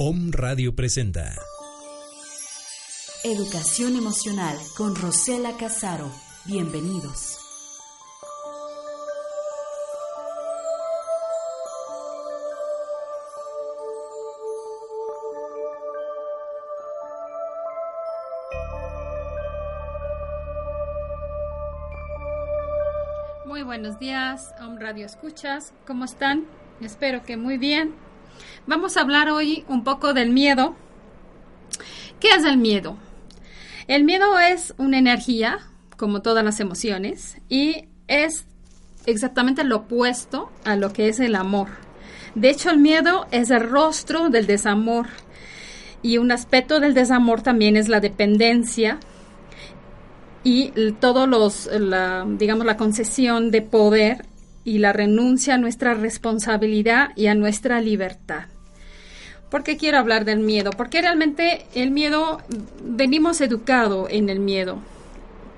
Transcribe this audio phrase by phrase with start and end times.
[0.00, 1.34] Om Radio presenta
[3.24, 6.08] Educación Emocional con Rosela Casaro.
[6.44, 7.36] Bienvenidos.
[23.44, 25.74] Muy buenos días, Om Radio Escuchas.
[25.88, 26.46] ¿Cómo están?
[26.80, 28.07] Espero que muy bien.
[28.66, 30.74] Vamos a hablar hoy un poco del miedo.
[32.20, 32.96] ¿Qué es el miedo?
[33.86, 35.60] El miedo es una energía,
[35.96, 38.46] como todas las emociones, y es
[39.06, 41.68] exactamente lo opuesto a lo que es el amor.
[42.34, 45.06] De hecho, el miedo es el rostro del desamor.
[46.02, 49.00] Y un aspecto del desamor también es la dependencia
[50.44, 54.24] y todos los, la, digamos, la concesión de poder
[54.68, 58.44] y la renuncia a nuestra responsabilidad y a nuestra libertad.
[59.50, 60.70] ¿Por qué quiero hablar del miedo?
[60.76, 62.42] Porque realmente el miedo,
[62.84, 64.78] venimos educados en el miedo.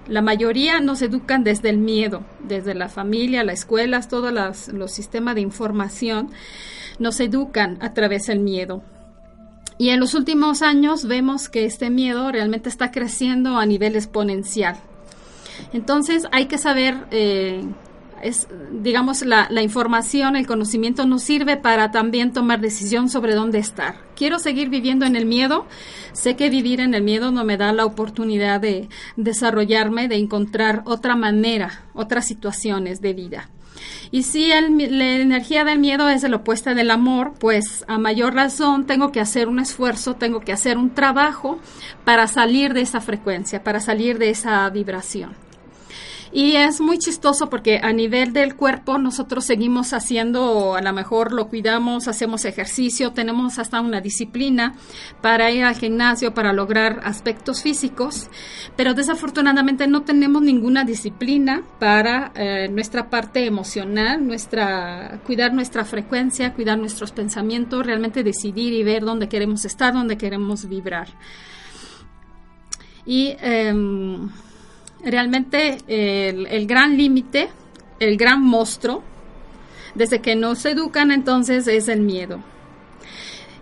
[0.06, 5.34] La mayoría nos educan desde el miedo, desde la familia, las escuelas, todos los, sistemas
[5.34, 6.30] de información
[7.00, 8.83] nos educan a través del miedo.
[9.77, 14.77] Y en los últimos años vemos que este miedo realmente está creciendo a nivel exponencial.
[15.72, 17.64] Entonces hay que saber, eh,
[18.23, 23.59] es, digamos, la, la, información, el conocimiento nos sirve para también tomar decisión sobre dónde
[23.59, 23.97] estar.
[24.17, 25.67] Quiero seguir viviendo en el miedo.
[26.13, 30.83] Sé que vivir en el miedo no me da la oportunidad de desarrollarme, de encontrar
[30.86, 33.51] otra manera, otras situaciones de vida.
[34.11, 38.86] Y si la energía del miedo es el opuesto del amor, pues a mayor razón
[38.86, 41.59] tengo que hacer un esfuerzo, tengo que hacer un trabajo
[42.05, 45.49] para salir de esa frecuencia, para salir de esa vibración.
[46.33, 51.33] Y es muy chistoso porque a nivel del cuerpo nosotros seguimos haciendo, a lo mejor
[51.33, 54.74] lo cuidamos, hacemos ejercicio, tenemos hasta una disciplina
[55.23, 58.30] para ir al gimnasio, para lograr aspectos físicos,
[58.77, 66.55] pero desafortunadamente no tenemos ninguna disciplina para eh, nuestra parte emocional, nuestra, cuidar nuestra frecuencia,
[66.55, 71.08] cuidar nuestros pensamientos, realmente decidir y ver dónde queremos estar, dónde queremos vibrar.
[73.05, 73.74] Y eh,
[75.05, 77.48] realmente el, gran límite,
[77.98, 79.02] el gran monstruo,
[79.94, 82.40] desde que nos educan entonces es el miedo.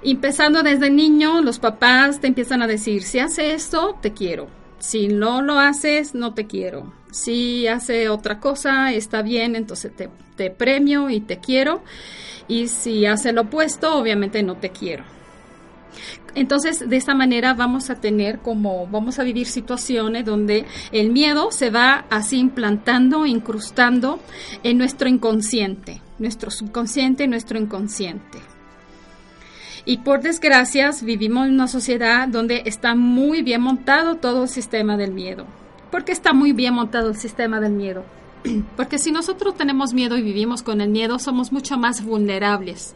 [0.03, 4.49] Empezando desde niño, los papás te empiezan a decir, si hace esto, te quiero.
[4.79, 6.93] Si no lo haces, no te quiero.
[7.11, 11.83] Si hace otra cosa, está bien, entonces te, te premio y te quiero.
[12.47, 15.18] Y si hace lo opuesto, obviamente no te quiero.
[16.39, 21.51] Entonces, de esta manera vamos a tener como, vamos a vivir situaciones donde el miedo
[21.51, 24.21] se va así implantando, incrustando
[24.63, 28.39] en nuestro inconsciente, nuestro subconsciente, nuestro inconsciente.
[29.85, 34.97] Y por desgracia vivimos en una sociedad donde está muy bien montado todo el sistema
[34.97, 35.45] del miedo.
[35.91, 38.05] ¿Por qué está muy bien montado el sistema del miedo?
[38.77, 42.95] Porque si nosotros tenemos miedo y vivimos con el miedo, somos mucho más vulnerables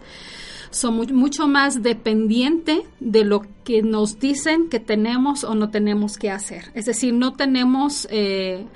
[0.72, 6.30] somos mucho más dependientes de lo que nos dicen que tenemos o no tenemos que
[6.30, 6.70] hacer.
[6.74, 8.66] Es decir, no tenemos eh,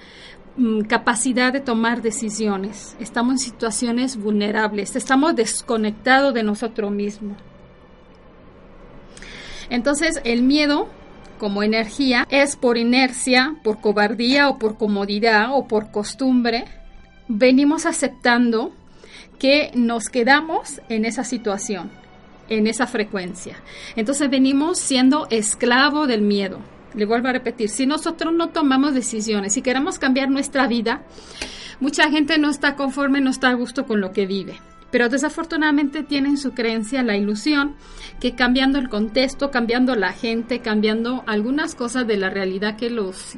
[0.56, 2.96] mm, capacidad de tomar decisiones.
[3.00, 4.94] Estamos en situaciones vulnerables.
[4.94, 7.38] Estamos desconectados de nosotros mismos.
[9.70, 10.88] Entonces, el miedo
[11.38, 16.66] como energía es por inercia, por cobardía o por comodidad o por costumbre.
[17.28, 18.72] Venimos aceptando
[19.38, 21.90] que nos quedamos en esa situación,
[22.48, 23.56] en esa frecuencia.
[23.96, 26.60] Entonces venimos siendo esclavo del miedo.
[26.94, 31.02] Le vuelvo a repetir, si nosotros no tomamos decisiones, si queremos cambiar nuestra vida,
[31.80, 34.58] mucha gente no está conforme, no está a gusto con lo que vive.
[34.90, 37.74] Pero desafortunadamente tienen su creencia, la ilusión,
[38.20, 43.36] que cambiando el contexto, cambiando la gente, cambiando algunas cosas de la realidad que los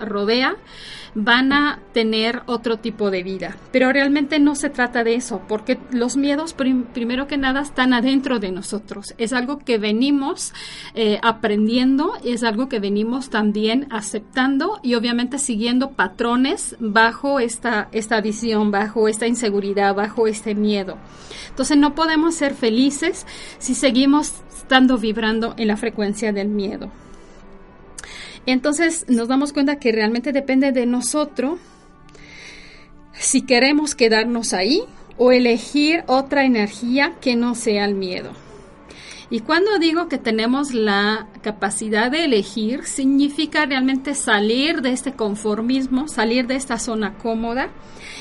[0.00, 0.56] rodea
[1.18, 3.56] van a tener otro tipo de vida.
[3.72, 8.38] Pero realmente no se trata de eso, porque los miedos, primero que nada, están adentro
[8.38, 9.14] de nosotros.
[9.16, 10.52] Es algo que venimos
[10.94, 18.20] eh, aprendiendo, es algo que venimos también aceptando y obviamente siguiendo patrones bajo esta, esta
[18.20, 20.98] visión, bajo esta inseguridad, bajo este miedo.
[21.48, 23.26] Entonces no podemos ser felices
[23.58, 26.90] si seguimos estando vibrando en la frecuencia del miedo.
[28.46, 31.58] Entonces nos damos cuenta que realmente depende de nosotros
[33.12, 34.82] si queremos quedarnos ahí
[35.18, 38.32] o elegir otra energía que no sea el miedo.
[39.28, 46.06] Y cuando digo que tenemos la capacidad de elegir, significa realmente salir de este conformismo,
[46.06, 47.70] salir de esta zona cómoda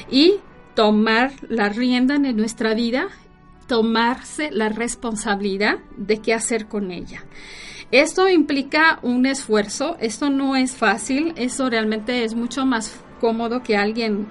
[0.09, 0.35] y
[0.73, 3.07] tomar la rienda de nuestra vida,
[3.67, 7.23] tomarse la responsabilidad de qué hacer con ella.
[7.91, 13.77] Esto implica un esfuerzo, esto no es fácil, eso realmente es mucho más cómodo que
[13.77, 14.27] alguien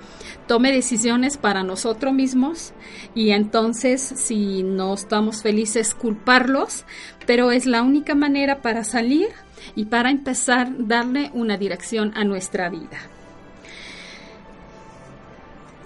[0.47, 2.73] tome decisiones para nosotros mismos
[3.15, 6.85] y entonces si no estamos felices culparlos,
[7.27, 9.29] pero es la única manera para salir
[9.75, 12.99] y para empezar darle una dirección a nuestra vida.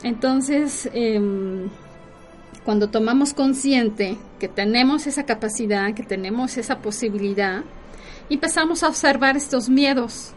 [0.03, 1.69] Entonces, em,
[2.69, 7.65] cuando tomamos consciente que tenemos esa capacidad, que tenemos esa posibilidad,
[8.29, 10.33] empezamos a observar estos miedos,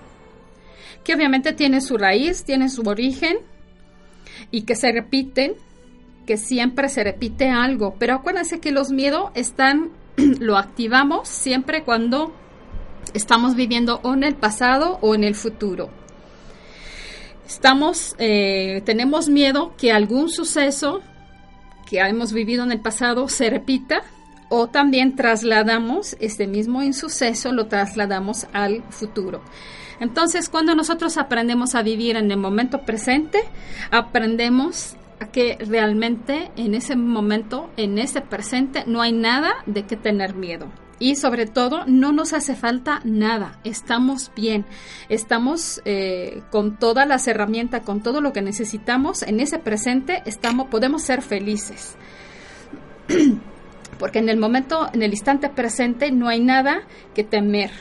[1.04, 3.40] que obviamente tienen su raíz, tienen su origen
[4.50, 5.56] y que se repiten,
[6.26, 7.96] que siempre se repite algo.
[8.00, 9.90] Pero acuérdense que los miedos están,
[10.40, 12.34] lo activamos siempre cuando
[13.14, 15.90] estamos viviendo o en el pasado o en el futuro.
[17.46, 21.02] Estamos, eh, tenemos miedo que algún suceso
[21.92, 24.02] que hemos vivido en el pasado se repita
[24.48, 29.42] o también trasladamos este mismo insuceso, lo trasladamos al futuro.
[30.00, 33.44] Entonces, cuando nosotros aprendemos a vivir en el momento presente,
[33.92, 39.98] aprendemos a que realmente en ese momento, en ese presente, no hay nada de qué
[39.98, 40.68] tener miedo
[41.02, 44.66] y sobre todo no nos hace falta nada, estamos bien,
[45.10, 50.68] estamos eh, con todas las herramientas, con todo lo que necesitamos en ese presente, estamos,
[50.68, 51.96] podemos ser felices.
[54.00, 56.84] Porque en el momento, en el instante presente no hay nada
[57.16, 57.72] que temer.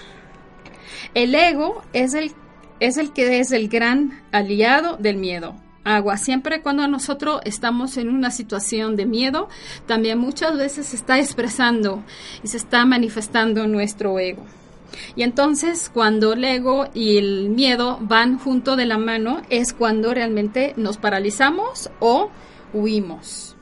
[1.12, 2.32] El ego es el,
[2.80, 5.54] es el que es el gran aliado del miedo
[5.84, 6.16] agua.
[6.16, 9.48] Siempre cuando nosotros estamos en una situación de miedo,
[9.86, 12.02] también muchas veces se está expresando
[12.42, 14.44] y se está manifestando nuestro ego.
[15.16, 20.12] Y entonces cuando el ego y el miedo van junto de la mano es cuando
[20.12, 22.30] realmente nos paralizamos o
[22.72, 23.56] huimos.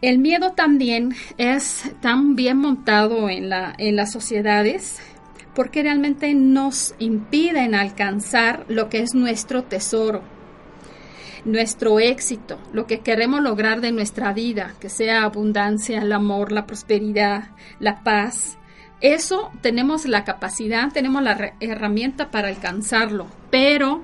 [0.00, 5.00] El miedo también es tan bien montado en, la, en las sociedades
[5.54, 10.22] porque realmente nos impiden alcanzar lo que es nuestro tesoro,
[11.44, 16.66] nuestro éxito, lo que queremos lograr de nuestra vida, que sea abundancia, el amor, la
[16.66, 18.58] prosperidad, la paz.
[19.00, 24.02] Eso tenemos la capacidad, tenemos la herramienta para alcanzarlo, pero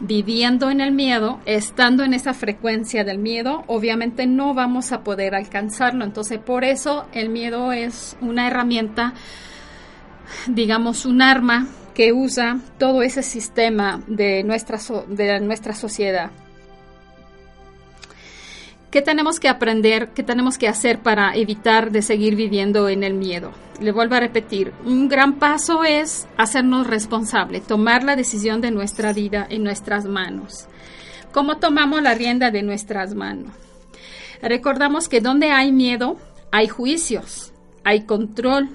[0.00, 5.34] viviendo en el miedo, estando en esa frecuencia del miedo, obviamente no vamos a poder
[5.34, 6.04] alcanzarlo.
[6.04, 9.12] Entonces, por eso el miedo es una herramienta
[10.46, 14.78] digamos, un arma que usa todo ese sistema de nuestra,
[15.08, 16.30] de nuestra sociedad.
[18.90, 20.10] ¿Qué tenemos que aprender?
[20.14, 23.52] ¿Qué tenemos que hacer para evitar de seguir viviendo en el miedo?
[23.80, 29.12] Le vuelvo a repetir, un gran paso es hacernos responsables, tomar la decisión de nuestra
[29.12, 30.68] vida en nuestras manos.
[31.32, 33.52] ¿Cómo tomamos la rienda de nuestras manos?
[34.40, 36.16] Recordamos que donde hay miedo,
[36.50, 37.52] hay juicios,
[37.84, 38.70] hay control,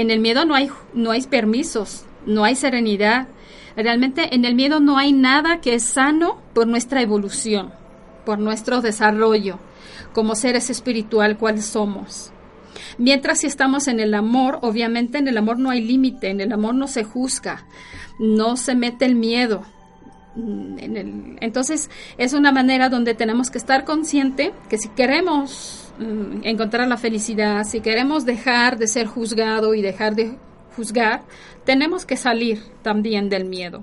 [0.00, 3.28] en el miedo no hay, no hay permisos, no hay serenidad.
[3.76, 7.72] Realmente en el miedo no hay nada que es sano por nuestra evolución,
[8.24, 9.58] por nuestro desarrollo
[10.12, 12.32] como seres espiritual cuáles somos.
[12.96, 16.52] Mientras si estamos en el amor, obviamente en el amor no hay límite, en el
[16.52, 17.66] amor no se juzga,
[18.18, 19.64] no se mete el miedo.
[20.36, 26.86] Mm, entonces es una manera donde tenemos que estar consciente que si queremos Mm, encontrar
[26.88, 30.36] la felicidad, si queremos dejar de ser juzgado y dejar de
[30.76, 31.22] juzgar,
[31.64, 33.82] tenemos que salir también del miedo.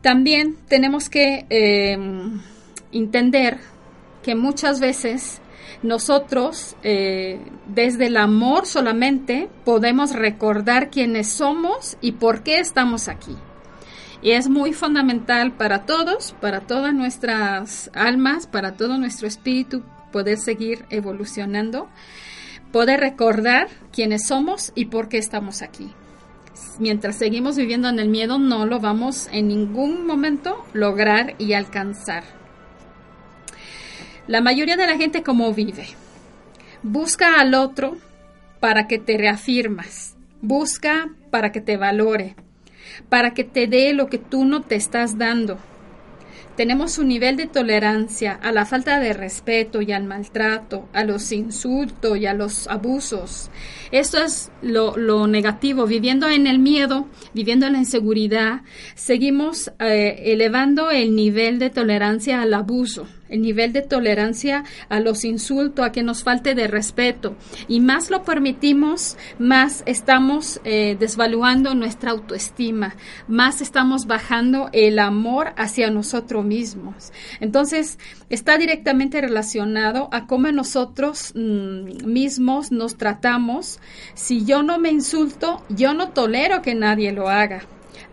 [0.00, 2.40] También tenemos que em,
[2.90, 3.58] entender
[4.24, 5.40] que muchas veces
[5.84, 13.36] nosotros eh, desde el amor solamente podemos recordar quiénes somos y por qué estamos aquí.
[14.22, 20.38] Y es muy fundamental para todos, para todas nuestras almas, para todo nuestro espíritu, poder
[20.38, 21.88] seguir evolucionando,
[22.70, 25.90] poder recordar quiénes somos y por qué estamos aquí.
[26.78, 32.22] mientras seguimos viviendo en el miedo, no lo vamos en ningún momento lograr y alcanzar.
[34.28, 35.88] La mayoría de la gente como vive.
[36.82, 37.96] Busca al otro
[38.60, 40.16] para que te reafirmas.
[40.40, 42.36] Busca para que te valore.
[43.08, 45.58] Para que te dé lo que tú no te estás dando
[46.56, 51.32] tenemos un nivel de tolerancia a la falta de respeto y al maltrato, a los
[51.32, 53.50] insultos y a los abusos.
[53.90, 55.86] Esto es lo, negativo.
[55.86, 58.62] Viviendo en el miedo, viviendo en la inseguridad,
[58.94, 65.24] seguimos eh, elevando el nivel de tolerancia al abuso el nivel de tolerancia a los
[65.24, 67.34] insultos, a que nos falte de respeto.
[67.66, 72.94] Y más lo permitimos, más estamos eh, desvaluando nuestra autoestima,
[73.26, 77.12] más estamos bajando el amor hacia nosotros mismos.
[77.40, 77.98] Entonces,
[78.28, 83.80] está directamente relacionado a cómo nosotros mm, mismos nos tratamos.
[84.14, 87.62] Si yo no me insulto, yo no tolero que nadie lo haga.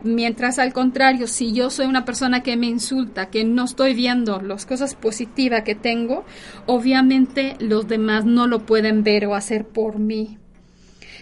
[0.01, 4.39] Mientras al contrario, si yo soy una persona que me insulta, que no estoy viendo
[4.41, 6.23] las cosas positivas que tengo,
[6.65, 10.37] obviamente los demás no lo pueden ver o hacer por mí.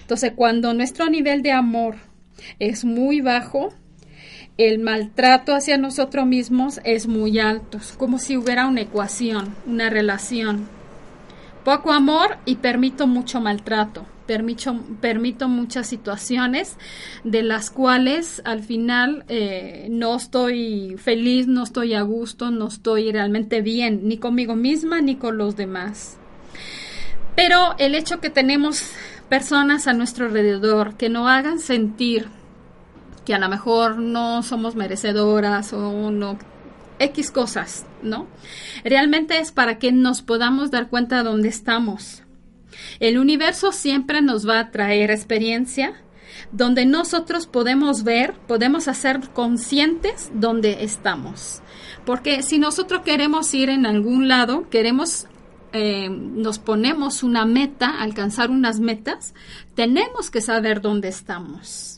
[0.01, 1.95] Entonces, cuando nuestro nivel de amor
[2.59, 3.73] es muy bajo,
[4.57, 10.67] el maltrato hacia nosotros mismos es muy alto, como si hubiera una ecuación, una relación.
[11.63, 16.77] Poco amor y permito mucho maltrato permito, permito muchas situaciones
[17.23, 23.11] de las cuales al final eh, no estoy feliz, no estoy a gusto, no estoy
[23.11, 26.17] realmente bien, ni conmigo misma ni con los demás.
[27.35, 28.91] Pero el hecho que tenemos
[29.29, 32.27] personas a nuestro alrededor que no hagan sentir
[33.25, 36.37] que a lo mejor no somos merecedoras o no
[36.99, 38.27] X cosas, ¿no?
[38.83, 42.23] Realmente es para que nos podamos dar cuenta de dónde estamos,
[42.99, 45.93] el universo siempre nos va a traer experiencia
[46.51, 51.61] donde nosotros podemos ver, podemos hacer conscientes dónde estamos.
[52.05, 55.27] Porque si nosotros queremos ir en algún lado, queremos
[55.73, 59.33] eh, nos ponemos una meta, alcanzar unas metas,
[59.75, 61.96] tenemos que saber dónde estamos.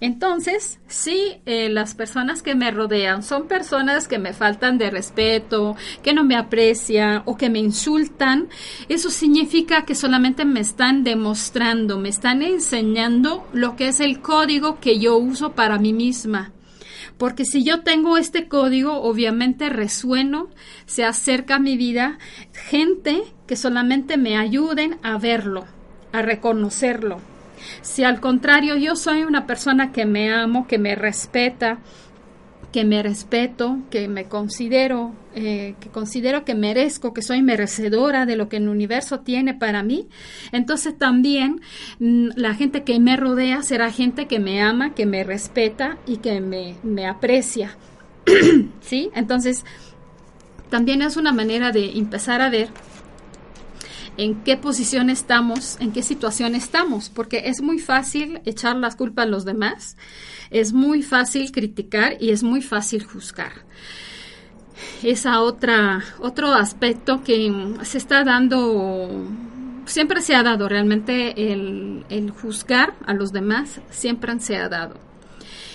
[0.00, 5.76] Entonces, si eh, las personas que me rodean son personas que me faltan de respeto,
[6.04, 8.48] que no me aprecian o que me insultan,
[8.88, 14.78] eso significa que solamente me están demostrando, me están enseñando lo que es el código
[14.78, 16.52] que yo uso para mí misma.
[17.16, 20.48] Porque si yo tengo este código, obviamente resueno,
[20.86, 22.18] se acerca a mi vida
[22.52, 25.64] gente que solamente me ayuden a verlo,
[26.12, 27.20] a reconocerlo.
[27.82, 31.78] Si al contrario yo soy una persona que me amo, que me respeta,
[32.72, 38.36] que me respeto, que me considero, eh, que considero que merezco, que soy merecedora de
[38.36, 40.08] lo que el universo tiene para mí,
[40.52, 41.60] entonces también
[41.98, 46.18] mm, la gente que me rodea será gente que me ama, que me respeta y
[46.18, 47.76] que me, me aprecia.
[48.80, 49.10] ¿Sí?
[49.14, 49.64] Entonces,
[50.68, 52.68] también es una manera de empezar a ver
[54.18, 59.26] en qué posición estamos, en qué situación estamos, porque es muy fácil echar las culpas
[59.26, 59.96] a los demás,
[60.50, 63.52] es muy fácil criticar y es muy fácil juzgar.
[65.02, 69.08] Esa otra, otro aspecto que se está dando,
[69.86, 75.07] siempre se ha dado realmente el, el juzgar a los demás, siempre se ha dado.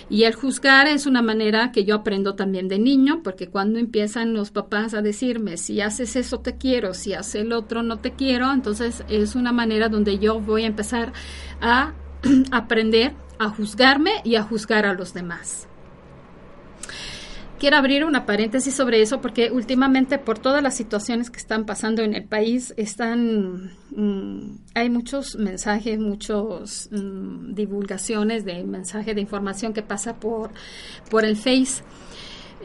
[0.10, 4.34] Y el juzgar es una manera que yo aprendo también de niño, porque cuando empiezan
[4.34, 8.12] los papás a decirme, si haces eso te quiero, si haces el otro no te
[8.12, 11.14] quiero, entonces es una manera donde yo voy a empezar
[11.62, 11.94] a
[12.52, 15.68] aprender a juzgarme y a juzgar a los demás
[17.64, 22.02] quiero abrir una paréntesis sobre eso porque últimamente por todas las situaciones que están pasando
[22.02, 29.72] en el país están mm, hay muchos mensajes, muchos mm, divulgaciones de mensaje de información
[29.72, 30.52] que pasa por
[31.10, 31.84] por el Face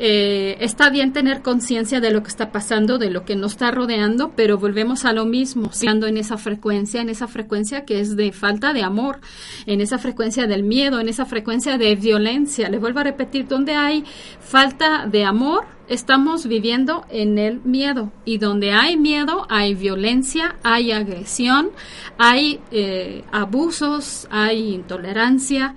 [0.01, 3.73] eh, está bien tener conciencia de lo que está pasando, de lo que nos está
[3.73, 8.15] rodeando, pero volvemos a lo mismo, siendo en esa frecuencia, en esa frecuencia que es
[8.15, 9.21] de falta de amor,
[9.67, 12.69] en esa frecuencia del miedo, en esa frecuencia de violencia.
[12.69, 14.05] Le vuelvo a repetir, donde hay
[14.39, 18.13] falta de amor, estamos viviendo en el miedo.
[18.25, 21.71] Y donde hay miedo, hay violencia, hay agresión,
[22.19, 25.75] hay eh, abusos, hay intolerancia.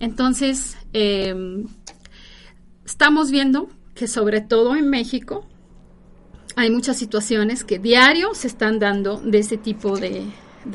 [0.00, 1.34] Entonces, eh,
[2.88, 5.44] estamos viendo que sobre todo en México
[6.56, 10.24] hay muchas situaciones que diario se están dando de ese tipo de,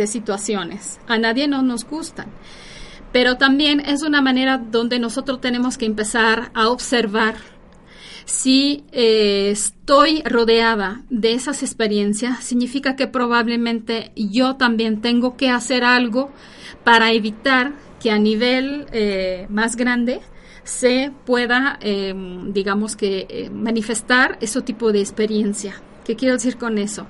[0.05, 0.99] situaciones.
[1.07, 2.27] A nadie no nos gustan.
[3.11, 7.35] Pero también es una manera donde nosotros tenemos que empezar a observar
[8.25, 15.83] si eh, estoy rodeada de esas experiencias, significa que probablemente yo también tengo que hacer
[15.83, 16.31] algo
[16.83, 20.21] para evitar que a nivel eh, más grande
[20.63, 25.75] se pueda, em, digamos que, eh, manifestar ese tipo de experiencia.
[26.05, 27.07] ¿Qué quiero decir con eso?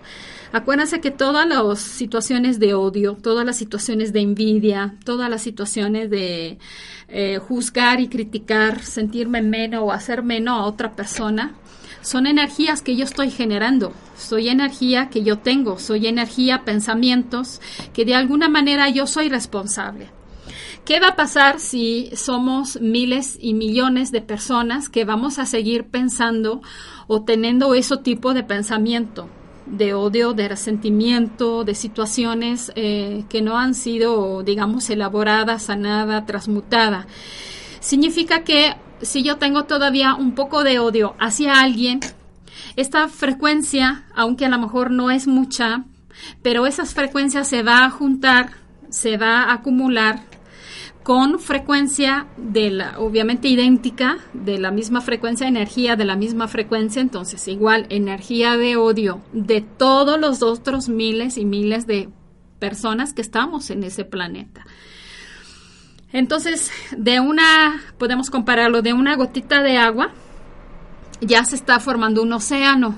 [0.51, 6.11] Acuérdense que todas las situaciones de odio, todas las situaciones de envidia, todas las situaciones
[6.11, 6.59] de
[7.07, 11.55] eh, juzgar y criticar, sentirme menos o hacer menos a otra persona,
[12.01, 17.59] son energías que yo estoy generando, soy energía que yo tengo, soy energía, pensamientos,
[17.93, 20.09] que de alguna manera yo soy responsable.
[20.85, 25.85] ¿Qué va a pasar si somos miles y millones de personas que vamos a seguir
[25.85, 26.61] pensando
[27.07, 29.29] o teniendo ese tipo de pensamiento?
[29.65, 37.05] de odio, de resentimiento, de situaciones eh, que no han sido, digamos, elaboradas, sanadas, transmutadas.
[37.79, 42.01] Significa que si yo tengo todavía un poco de odio hacia alguien,
[42.75, 45.85] esta frecuencia, aunque a lo mejor no es mucha,
[46.41, 48.51] pero esas frecuencias se va a juntar,
[48.89, 50.32] se va a acumular
[51.03, 57.01] con frecuencia de la, obviamente idéntica, de la misma frecuencia, energía de la misma frecuencia,
[57.01, 62.09] entonces igual energía de odio de todos los otros miles y miles de
[62.59, 64.65] personas que estamos en ese planeta.
[66.13, 70.11] Entonces, de una, podemos compararlo, de una gotita de agua,
[71.19, 72.95] ya se está formando un océano.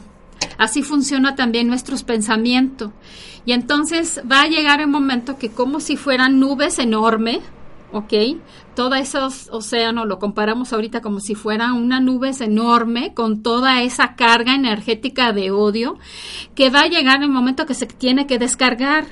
[0.57, 2.91] Así funciona también nuestros pensamientos.
[3.45, 7.39] Y entonces va a llegar el momento que como si fueran nubes enormes,
[7.91, 8.13] ¿ok?
[8.75, 14.15] Todo ese océano lo comparamos ahorita como si fuera una nube enorme con toda esa
[14.15, 15.97] carga energética de odio
[16.55, 19.05] que va a llegar el momento que se tiene que descargar.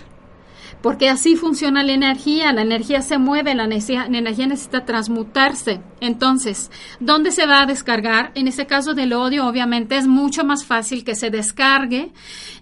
[0.81, 5.79] Porque así funciona la energía, la energía se mueve, la energía, la energía necesita transmutarse.
[6.01, 8.33] Entonces, ¿dónde se va a descargar?
[8.35, 12.11] En ese caso del odio, obviamente, es mucho más fácil que se descargue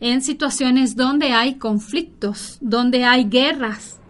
[0.02, 4.01] en situaciones donde hay conflictos, donde hay guerras,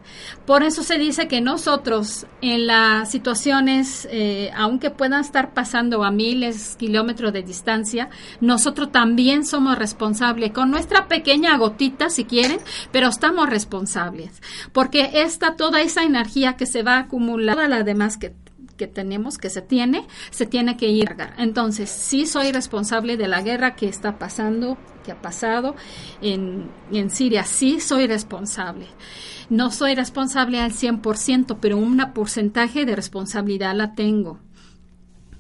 [0.51, 6.11] por eso se dice que nosotros en las situaciones, eh, aunque puedan estar pasando a
[6.11, 8.09] miles de kilómetros de distancia,
[8.41, 12.59] nosotros también somos responsables con nuestra pequeña gotita, si quieren,
[12.91, 14.41] pero estamos responsables.
[14.73, 18.33] Porque esta, toda esa energía que se va a acumular, toda la demás que
[18.75, 21.15] que tenemos, que se tiene, se tiene que ir.
[21.37, 25.75] Entonces, sí soy responsable de la guerra que está pasando, que ha pasado
[26.19, 28.87] en, en Siria, sí soy responsable.
[29.51, 34.39] No soy responsable al 100%, pero un porcentaje de responsabilidad la tengo.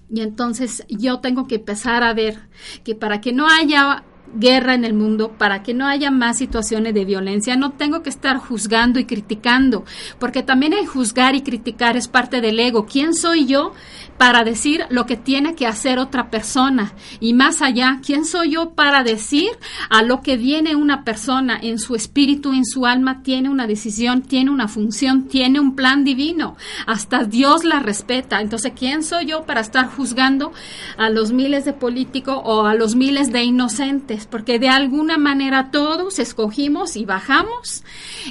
[0.09, 2.37] Y entonces yo tengo que empezar a ver
[2.83, 6.93] que para que no haya guerra en el mundo, para que no haya más situaciones
[6.93, 9.85] de violencia, no tengo que estar juzgando y criticando,
[10.19, 12.85] porque también el juzgar y criticar es parte del ego.
[12.85, 13.73] ¿Quién soy yo
[14.21, 16.93] para decir lo que tiene que hacer otra persona.
[17.19, 19.49] Y más allá, ¿quién soy yo para decir
[19.89, 24.21] a lo que viene una persona en su espíritu, en su alma, tiene una decisión,
[24.21, 26.55] tiene una función, tiene un plan divino?
[26.85, 28.41] Hasta Dios la respeta.
[28.41, 30.51] Entonces, ¿quién soy yo para estar juzgando
[30.97, 34.20] a los miles de políticos o a los miles de inocentes?
[34.27, 37.83] Porque de alguna manera todos escogimos y bajamos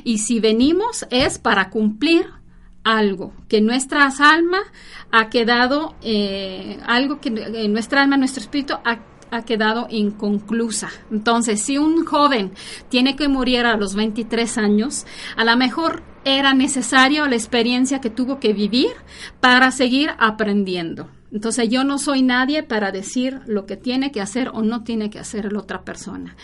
[0.05, 2.27] y si venimos es para cumplir
[2.85, 4.63] algo, que nuestras almas
[5.11, 9.01] ha quedado, eh, algo que en nuestra alma, nuestro espíritu ha,
[9.31, 10.89] ha, quedado inconclusa.
[11.11, 12.53] Entonces, si un joven
[12.89, 18.11] tiene que morir a los 23 años, a lo mejor era necesario la experiencia que
[18.11, 18.93] tuvo que vivir
[19.41, 21.09] para seguir aprendiendo.
[21.33, 25.11] Entonces yo no soy nadie para decir lo que tiene que hacer o no tiene
[25.11, 26.35] que hacer la otra persona.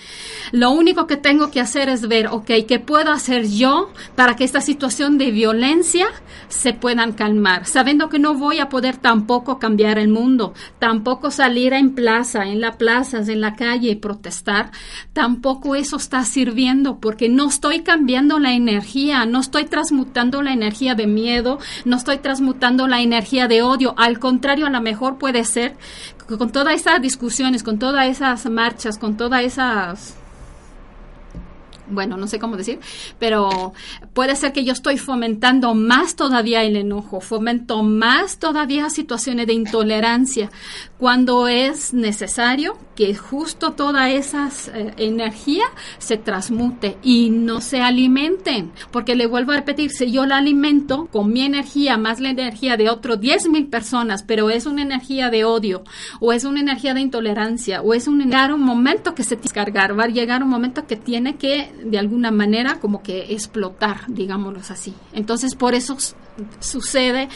[0.52, 4.44] Lo único que tengo que hacer es ver, ok, ¿qué puedo hacer yo para que
[4.44, 6.06] esta situación de violencia
[6.48, 7.66] se puedan calmar?
[7.66, 12.60] Sabiendo que no voy a poder tampoco cambiar el mundo, tampoco salir en plaza, en
[12.60, 14.70] la plaza, en la calle y protestar,
[15.12, 20.94] tampoco eso está sirviendo porque no estoy cambiando la energía, no estoy transmutando la energía
[20.94, 25.76] de miedo, no estoy transmutando la energía de odio, al contrario, mejor puede ser
[26.26, 30.16] con todas esas discusiones, con todas esas marchas, con todas esas
[31.88, 32.80] bueno, no sé cómo decir,
[33.18, 33.72] pero
[34.12, 39.52] puede ser que yo estoy fomentando más todavía el enojo, fomento más todavía situaciones de
[39.52, 40.50] intolerancia,
[40.98, 45.64] cuando es necesario que justo toda esa eh, energía
[45.98, 51.06] se transmute y no se alimenten, porque le vuelvo a repetir, si yo la alimento
[51.12, 55.30] con mi energía más la energía de otros 10 mil personas, pero es una energía
[55.30, 55.84] de odio
[56.20, 59.98] o es una energía de intolerancia o es un, llegar un momento que se descargar,
[59.98, 64.60] va a llegar un momento que tiene que de alguna manera como que explotar, digámoslo
[64.68, 64.94] así.
[65.12, 65.96] Entonces por eso
[66.60, 67.28] sucede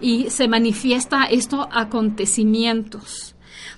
[0.00, 3.34] y se manifiesta estos acontecimientos.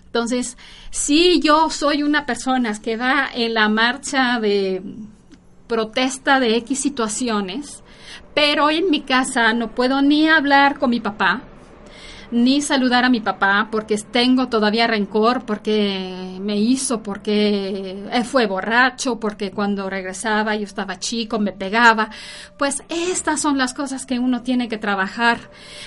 [0.07, 0.57] Entonces,
[0.91, 4.83] si yo soy una persona que va en la marcha de
[5.69, 7.83] protesta de X situaciones,
[8.35, 11.43] Pero en mi casa no puedo ni hablar con mi papá,
[12.31, 19.19] ni saludar a mi papá porque tengo todavía rencor, porque me hizo, porque fue borracho,
[19.19, 22.11] porque cuando regresaba yo estaba chico, me pegaba.
[22.57, 25.39] Pues estas son las cosas que uno tiene que trabajar,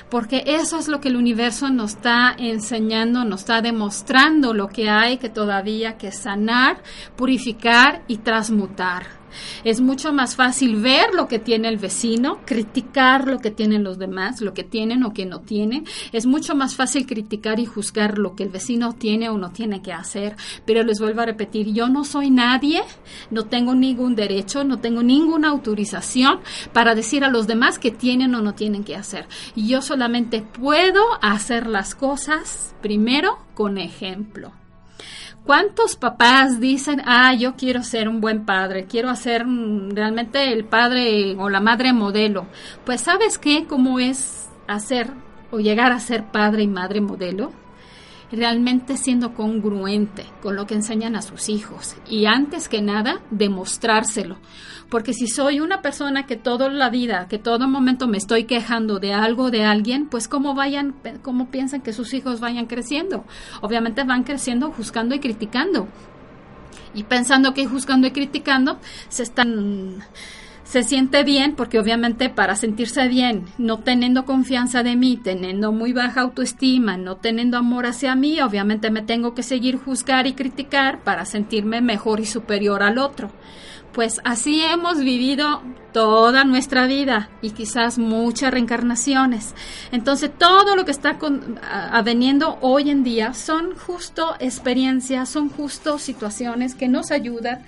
[0.10, 4.90] porque eso es lo que el universo nos está enseñando, nos está demostrando lo que
[4.90, 6.82] hay que todavía que sanar,
[7.16, 9.23] purificar y transmutar.
[9.64, 13.98] Es mucho más fácil ver lo que tiene el vecino, criticar lo que tienen los
[13.98, 15.86] demás, lo que tienen o que no tienen.
[16.12, 19.82] Es mucho más fácil criticar y juzgar lo que el vecino tiene o no tiene
[19.82, 20.36] que hacer.
[20.66, 22.82] Pero les vuelvo a repetir, yo no soy nadie,
[23.32, 26.40] no tengo ningún derecho, no tengo ninguna autorización
[26.72, 29.28] para decir a los demás que tienen o no tienen que hacer.
[29.56, 34.52] Yo solamente puedo hacer las cosas primero con ejemplo.
[35.46, 39.46] ¿Cuántos papás dicen, ah, yo quiero ser un buen padre, quiero hacer
[39.90, 42.46] realmente el padre o la madre modelo?
[42.86, 45.12] Pues sabes qué, cómo es hacer
[45.52, 47.52] o llegar a ser padre y madre modelo
[48.34, 54.38] realmente siendo congruente con lo que enseñan a sus hijos y antes que nada demostrárselo.
[54.90, 59.00] Porque si soy una persona que toda la vida, que todo momento me estoy quejando
[59.00, 63.24] de algo de alguien, pues cómo vayan, cómo piensan que sus hijos vayan creciendo.
[63.62, 65.88] Obviamente van creciendo juzgando y criticando.
[66.94, 70.04] Y pensando que juzgando y criticando se están
[70.64, 75.94] se siente bien porque obviamente para sentirse bien, no teniendo confianza de mí, teniendo muy
[75.94, 81.04] baja autoestima, no teniendo amor hacia mí, obviamente me tengo que seguir juzgar y criticar
[81.04, 83.30] para sentirme mejor y superior al otro.
[83.92, 89.54] Pues así hemos vivido toda nuestra vida y quizás muchas reencarnaciones.
[89.92, 91.20] Entonces todo lo que está
[91.92, 97.64] aveniendo hoy en día son justo experiencias, son justo situaciones que nos ayudan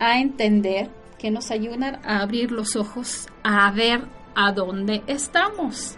[0.00, 0.90] a entender
[1.20, 4.00] que nos ayudan a abrir los ojos, a ver
[4.34, 5.96] a dónde estamos.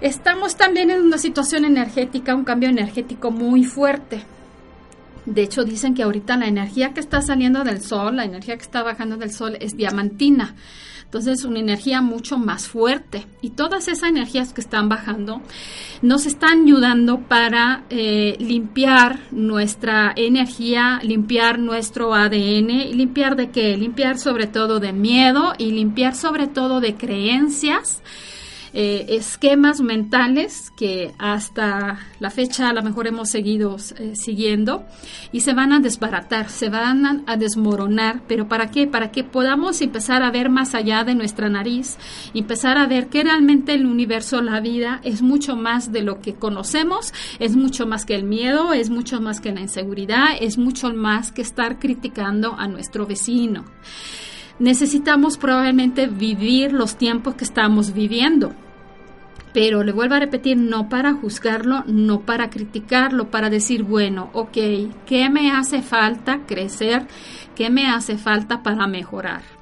[0.00, 4.22] Estamos también en una situación energética, un cambio energético muy fuerte.
[5.26, 8.62] De hecho, dicen que ahorita la energía que está saliendo del sol, la energía que
[8.62, 10.54] está bajando del sol es diamantina.
[11.12, 13.26] Entonces, una energía mucho más fuerte.
[13.42, 15.42] Y todas esas energías que están bajando
[16.00, 22.96] nos están ayudando para eh, limpiar nuestra energía, limpiar nuestro ADN.
[22.96, 23.76] ¿Limpiar de qué?
[23.76, 28.00] Limpiar sobre todo de miedo y limpiar sobre todo de creencias
[28.74, 34.84] eh, esquemas mentales que hasta la fecha a lo mejor hemos seguido eh, siguiendo
[35.30, 38.22] y se van a desbaratar, se van a, desmoronar.
[38.26, 38.86] ¿Pero para qué?
[38.86, 41.98] Para que podamos empezar a ver más allá de nuestra nariz,
[42.32, 46.34] empezar a ver que realmente el universo, la vida, es mucho más de lo que
[46.34, 50.92] conocemos, es mucho más que el miedo, es mucho más que la inseguridad, es mucho
[50.94, 53.64] más que estar criticando a nuestro vecino
[54.58, 58.54] necesitamos probablemente vivir los tiempos que estamos viviendo.
[59.52, 64.56] Pero le vuelvo a repetir, no para juzgarlo, no para criticarlo, para decir, bueno, ok,
[65.06, 67.06] ¿qué me hace falta crecer?
[67.54, 69.61] ¿Qué me hace falta para mejorar?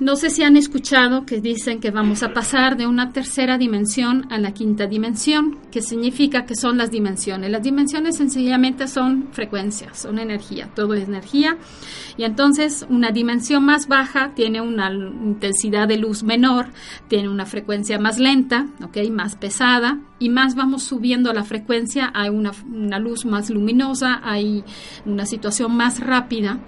[0.00, 4.26] No sé si han escuchado que dicen que vamos a pasar de una tercera dimensión
[4.30, 7.50] a la quinta dimensión, que significa que son las dimensiones.
[7.50, 11.56] Las dimensiones sencillamente son frecuencias, son energía, todo es energía.
[12.16, 16.68] Y entonces una dimensión más baja tiene una intensidad de luz menor,
[17.08, 19.10] tiene una frecuencia más lenta, ¿okay?
[19.10, 24.64] más pesada, y más vamos subiendo la frecuencia, hay una, una luz más luminosa, hay
[25.06, 26.60] una situación más rápida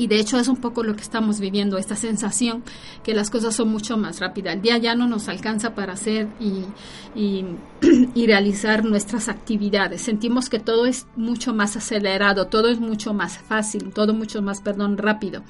[0.00, 2.62] y de hecho es un poco lo que estamos viviendo, esta sensación
[3.04, 4.54] que las cosas son mucho más rápidas.
[4.54, 6.64] El día ya no nos alcanza para hacer y,
[7.14, 7.44] y,
[8.26, 10.00] realizar nuestras actividades.
[10.00, 14.62] Sentimos que todo es mucho más acelerado, todo es mucho más fácil, todo mucho más,
[14.62, 15.42] perdón, rápido.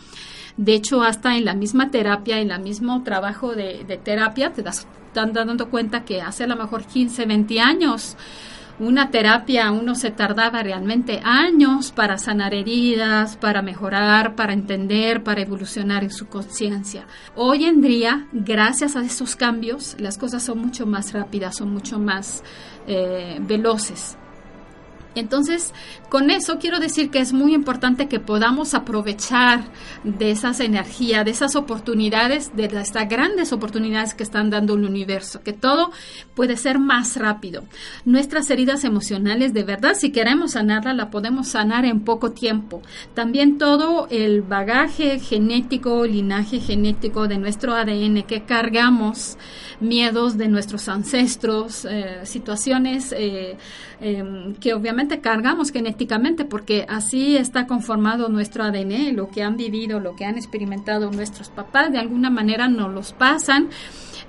[0.56, 4.64] De hecho, hasta en la misma terapia, en el mismo trabajo de, de terapia, te
[4.64, 8.16] das están dando cuenta que hace a lo mejor 15, 20 años
[8.80, 15.42] una terapia, uno se tardaba realmente años para sanar heridas, para mejorar, para entender, para
[15.42, 17.06] evolucionar en su conciencia.
[17.36, 21.98] Hoy en día, gracias a esos cambios, las cosas son mucho más rápidas, son mucho
[21.98, 22.42] más
[22.86, 24.16] eh, veloces.
[25.14, 25.74] Entonces,
[26.08, 29.64] con eso quiero decir que es muy importante que podamos aprovechar
[30.04, 35.42] de esas energías, de esas oportunidades, de estas grandes oportunidades que están dando el universo,
[35.42, 35.90] que todo
[36.34, 37.64] puede ser más rápido.
[38.04, 42.82] Nuestras heridas emocionales, de verdad, si queremos sanarla, la podemos sanar en poco tiempo.
[43.14, 49.36] También todo el bagaje genético, linaje genético de nuestro ADN que cargamos,
[49.80, 53.56] miedos de nuestros ancestros, eh, situaciones eh,
[54.00, 60.00] em, que obviamente cargamos genéticamente porque así está conformado nuestro ADN, lo que han vivido,
[60.00, 63.68] lo que han experimentado nuestros papás, de alguna manera nos los pasan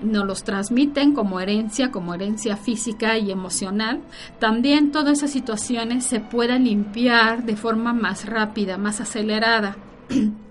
[0.02, 4.02] nos los transmiten como herencia, como herencia física y emocional.
[4.40, 9.78] También todas esas situaciones se pueden limpiar de forma más rápida, más acelerada.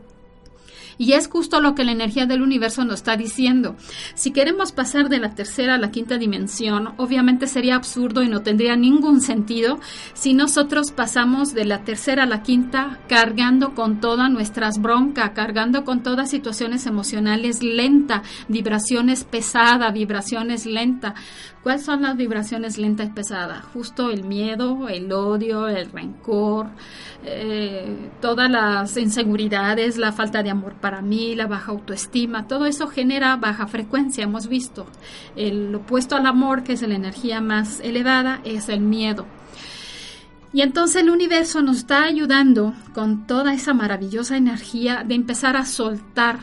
[1.00, 3.74] Y es justo lo que la energía del universo nos está diciendo.
[4.14, 8.42] Si queremos pasar de la tercera a la quinta dimensión, obviamente sería absurdo y no
[8.42, 9.80] tendría ningún sentido
[10.12, 15.86] si nosotros pasamos de la tercera a la quinta cargando con todas nuestras broncas, cargando
[15.86, 21.14] con todas situaciones emocionales lenta, vibraciones pesadas, vibraciones lenta.
[21.62, 23.62] ¿Cuáles son las vibraciones lentas y pesadas?
[23.74, 26.68] Justo el miedo, el odio, el rencor,
[27.22, 32.88] eh, todas las inseguridades, la falta de amor para mí, la baja autoestima, todo eso
[32.88, 34.86] genera baja frecuencia, hemos visto.
[35.36, 39.26] El opuesto al amor, que es la energía más elevada, es el miedo.
[40.54, 45.66] Y entonces el universo nos está ayudando con toda esa maravillosa energía de empezar a
[45.66, 46.38] soltar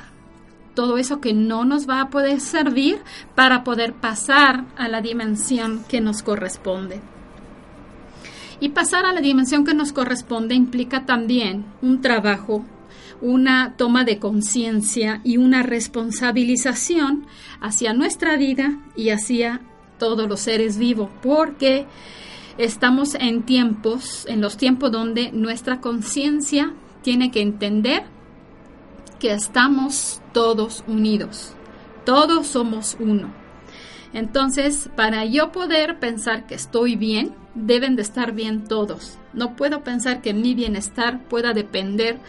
[0.78, 3.00] todo eso que no nos va a poder servir
[3.34, 7.02] para poder pasar a la dimensión que nos corresponde.
[8.60, 12.64] Y pasar a la dimensión que nos corresponde implica también un trabajo,
[13.22, 17.26] una toma de conciencia y una responsabilización
[17.60, 19.62] hacia nuestra vida y hacia
[19.98, 21.88] todos los seres vivos, porque
[22.60, 28.04] estamos en tiempos, en los tiempos donde nuestra conciencia tiene que entender
[29.20, 31.54] que estamos todos unidos,
[32.06, 33.34] todos somos uno.
[34.14, 39.18] Entonces, para yo poder pensar que estoy bien, deben de estar bien todos.
[39.34, 42.20] No puedo pensar que mi bienestar pueda depender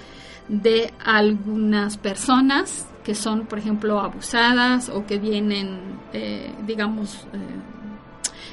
[0.48, 5.78] de algunas personas que son, por ejemplo, abusadas o que vienen,
[6.12, 7.38] eh, digamos, eh,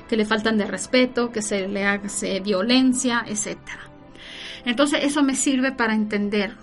[0.07, 3.57] que le faltan de respeto, que se le hace violencia, etc.
[4.65, 6.55] Entonces, eso me sirve para entender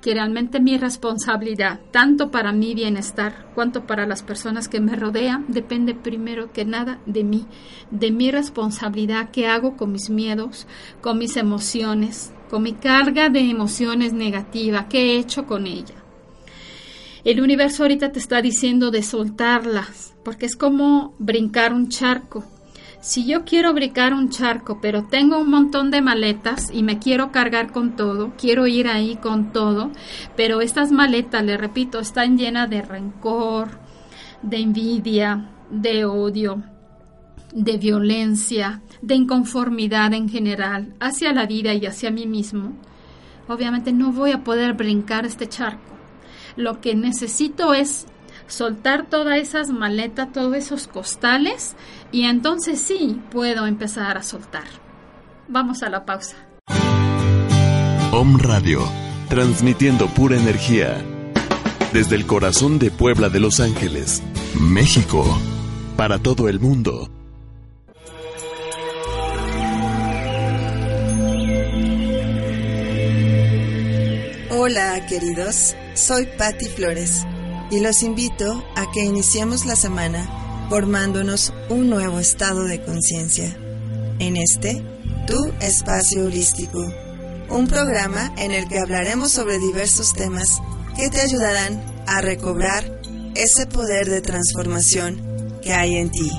[0.00, 5.44] que realmente mi responsabilidad, tanto para mi bienestar cuanto para las personas que me rodean,
[5.48, 7.46] depende primero que nada de mí,
[7.90, 10.66] de mi responsabilidad que hago con mis miedos,
[11.00, 15.94] con mis emociones, con mi carga de emociones negativas, qué he hecho con ella.
[17.24, 22.44] El universo ahorita te está diciendo de soltarlas, porque es como brincar un charco
[23.00, 27.30] si yo quiero brincar un charco, pero tengo un montón de maletas y me quiero
[27.30, 29.90] cargar con todo, quiero ir ahí con todo,
[30.36, 33.78] pero estas maletas, le repito, están llenas de rencor,
[34.42, 36.62] de envidia, de odio,
[37.52, 42.72] de violencia, de inconformidad en general hacia la vida y hacia mí mismo,
[43.48, 45.94] obviamente no voy a poder brincar este charco.
[46.56, 48.06] Lo que necesito es
[48.46, 51.76] soltar todas esas maletas, todos esos costales
[52.12, 54.64] y entonces sí puedo empezar a soltar.
[55.48, 56.36] Vamos a la pausa.
[58.12, 58.80] Om Radio,
[59.28, 61.04] transmitiendo pura energía
[61.92, 64.22] desde el corazón de Puebla de Los Ángeles,
[64.60, 65.24] México,
[65.96, 67.08] para todo el mundo.
[74.50, 77.24] Hola queridos, soy Patti Flores
[77.70, 83.56] y los invito a que iniciemos la semana formándonos un nuevo estado de conciencia.
[84.18, 84.82] En este,
[85.26, 86.84] Tu Espacio Holístico,
[87.48, 90.60] un programa en el que hablaremos sobre diversos temas
[90.96, 93.00] que te ayudarán a recobrar
[93.34, 96.30] ese poder de transformación que hay en ti.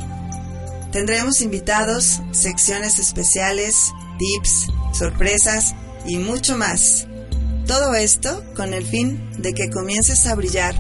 [0.92, 7.08] Tendremos invitados, secciones especiales, tips, sorpresas y mucho más.
[7.68, 10.76] Todo esto con el fin de que comiences a brillar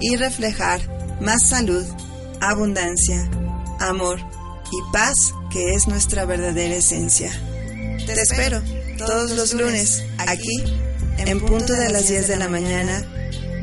[0.00, 0.80] y reflejar
[1.20, 1.84] más salud,
[2.42, 3.28] abundancia,
[3.80, 4.20] amor
[4.70, 7.32] y paz que es nuestra verdadera esencia.
[8.06, 8.62] Te espero
[8.98, 10.62] todos los lunes aquí
[11.18, 13.04] en punto de las 10 de la mañana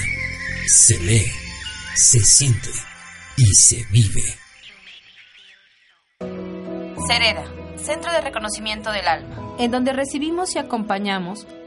[0.65, 1.31] se lee,
[1.93, 2.71] se siente
[3.37, 4.23] y se vive.
[7.07, 7.45] Cereda,
[7.77, 11.45] Centro de Reconocimiento del Alma, en donde recibimos y acompañamos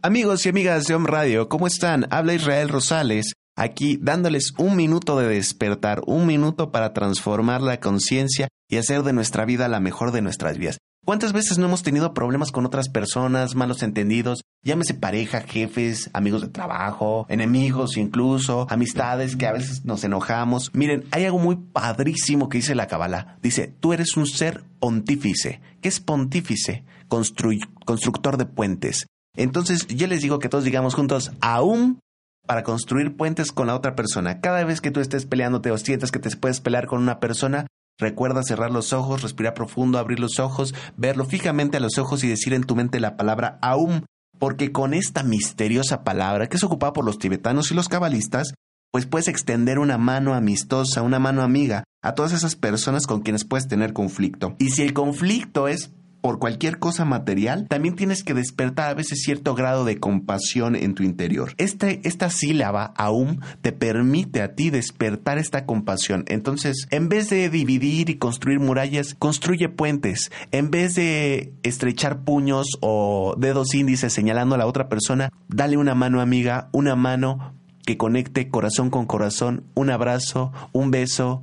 [0.00, 2.06] Amigos y amigas de Om Radio, ¿cómo están?
[2.10, 8.46] Habla Israel Rosales, aquí dándoles un minuto de despertar, un minuto para transformar la conciencia
[8.70, 10.78] y hacer de nuestra vida la mejor de nuestras vidas.
[11.04, 14.42] ¿Cuántas veces no hemos tenido problemas con otras personas, malos entendidos?
[14.62, 20.70] Llámese pareja, jefes, amigos de trabajo, enemigos incluso, amistades que a veces nos enojamos.
[20.74, 23.36] Miren, hay algo muy padrísimo que dice la Kabbalah.
[23.42, 25.60] Dice, tú eres un ser pontífice.
[25.80, 26.84] ¿Qué es pontífice?
[27.08, 29.06] constructor de puentes.
[29.38, 32.00] Entonces yo les digo que todos digamos juntos, aún
[32.46, 34.40] para construir puentes con la otra persona.
[34.40, 37.66] Cada vez que tú estés peleándote o sientas que te puedes pelear con una persona,
[37.98, 42.28] recuerda cerrar los ojos, respirar profundo, abrir los ojos, verlo fijamente a los ojos y
[42.28, 44.06] decir en tu mente la palabra aún,
[44.38, 48.54] porque con esta misteriosa palabra que es ocupada por los tibetanos y los cabalistas,
[48.90, 53.44] pues puedes extender una mano amistosa, una mano amiga a todas esas personas con quienes
[53.44, 54.56] puedes tener conflicto.
[54.58, 59.22] Y si el conflicto es por cualquier cosa material, también tienes que despertar a veces
[59.22, 61.54] cierto grado de compasión en tu interior.
[61.58, 66.24] Este, esta sílaba aún te permite a ti despertar esta compasión.
[66.28, 70.30] Entonces, en vez de dividir y construir murallas, construye puentes.
[70.50, 75.94] En vez de estrechar puños o dedos índices señalando a la otra persona, dale una
[75.94, 77.54] mano amiga, una mano
[77.86, 81.42] que conecte corazón con corazón, un abrazo, un beso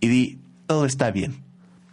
[0.00, 1.45] y di, todo está bien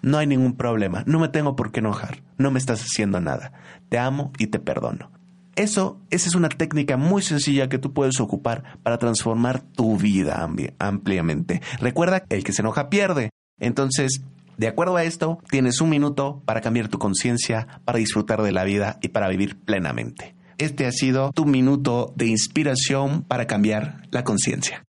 [0.03, 3.53] no hay ningún problema, no me tengo por qué enojar, no me estás haciendo nada,
[3.89, 5.09] te amo y te perdono.
[5.55, 10.47] Eso, esa es una técnica muy sencilla que tú puedes ocupar para transformar tu vida
[10.79, 11.61] ampliamente.
[11.79, 13.29] Recuerda, el que se enoja pierde.
[13.59, 14.23] Entonces,
[14.57, 18.63] de acuerdo a esto, tienes un minuto para cambiar tu conciencia, para disfrutar de la
[18.63, 20.35] vida y para vivir plenamente.
[20.57, 24.83] Este ha sido tu minuto de inspiración para cambiar la conciencia.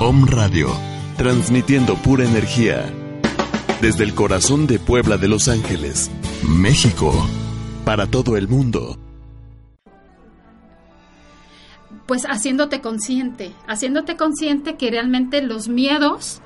[0.00, 0.68] Om Radio,
[1.16, 2.92] transmitiendo pura energía
[3.80, 6.10] desde el corazón de Puebla de Los Ángeles,
[6.42, 7.12] México,
[7.84, 8.96] para todo el mundo.
[12.06, 16.40] Pues haciéndote consciente, haciéndote consciente que realmente los miedos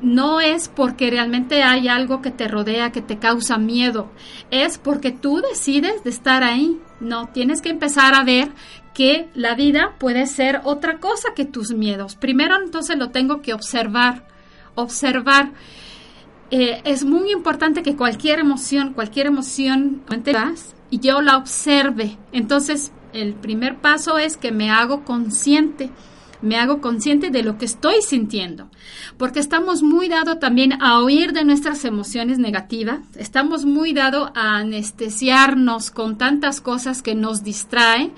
[0.00, 4.10] no es porque realmente hay algo que te rodea, que te causa miedo,
[4.50, 6.80] es porque tú decides de estar ahí.
[7.00, 8.50] No, tienes que empezar a ver
[8.94, 12.16] que la vida puede ser otra cosa que tus miedos.
[12.16, 14.26] Primero entonces lo tengo que observar,
[14.74, 15.52] observar.
[16.50, 20.02] Eh, es muy importante que cualquier emoción, cualquier emoción,
[20.90, 22.18] y yo la observe.
[22.32, 25.90] Entonces, el primer paso es que me hago consciente
[26.42, 28.68] me hago consciente de lo que estoy sintiendo,
[29.16, 34.56] porque estamos muy dados también a oír de nuestras emociones negativas, estamos muy dados a
[34.56, 38.12] anestesiarnos con tantas cosas que nos distraen.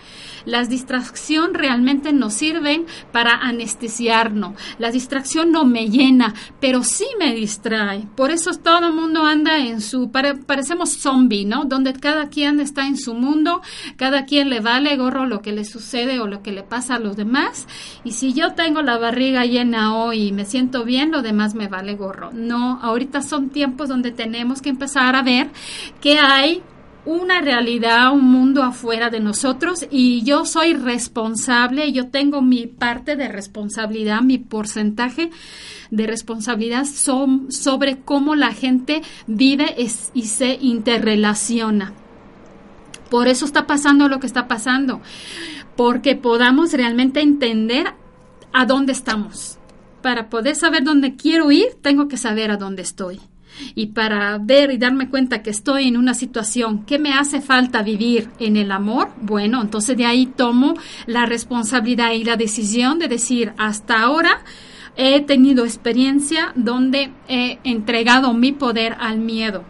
[0.44, 4.54] Las distracción realmente nos sirven para anestesiarnos.
[4.78, 8.08] La distracción no me llena, pero sí me distrae.
[8.16, 11.64] Por eso todo el mundo anda en su, parecemos zombie, ¿no?
[11.64, 13.62] Donde cada quien está en su mundo,
[13.96, 16.98] cada quien le vale gorro lo que le sucede o lo que le pasa a
[16.98, 17.66] los demás
[18.04, 21.68] y si yo tengo la barriga llena hoy y me siento bien, lo demás me
[21.68, 22.30] vale gorro.
[22.32, 25.50] No, ahorita son tiempos donde tenemos que empezar a ver
[26.00, 26.62] que hay
[27.04, 33.16] una realidad, un mundo afuera de nosotros y yo soy responsable, yo tengo mi parte
[33.16, 35.30] de responsabilidad, mi porcentaje
[35.90, 39.74] de responsabilidad sobre cómo la gente vive
[40.14, 41.92] y se interrelaciona.
[43.10, 45.02] Por eso está pasando lo que está pasando,
[45.76, 47.92] porque podamos realmente entender
[48.52, 49.58] a dónde estamos.
[50.02, 53.20] Para poder saber dónde quiero ir, tengo que saber a dónde estoy.
[53.74, 57.82] Y para ver y darme cuenta que estoy en una situación que me hace falta
[57.82, 60.74] vivir en el amor, bueno, entonces de ahí tomo
[61.06, 64.42] la responsabilidad y la decisión de decir, hasta ahora
[64.96, 69.64] he tenido experiencia donde he entregado mi poder al miedo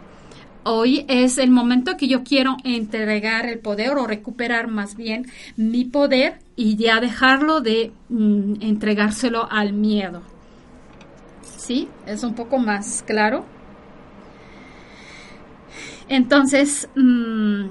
[0.63, 5.85] hoy es el momento que yo quiero entregar el poder o recuperar más bien mi
[5.85, 10.21] poder y ya dejarlo de mm, entregárselo al miedo.
[11.41, 11.87] ¿Sí?
[12.05, 13.45] Es un poco más claro.
[16.09, 17.63] Entonces, mm,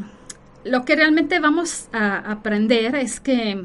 [0.64, 3.62] lo que realmente vamos a aprender es que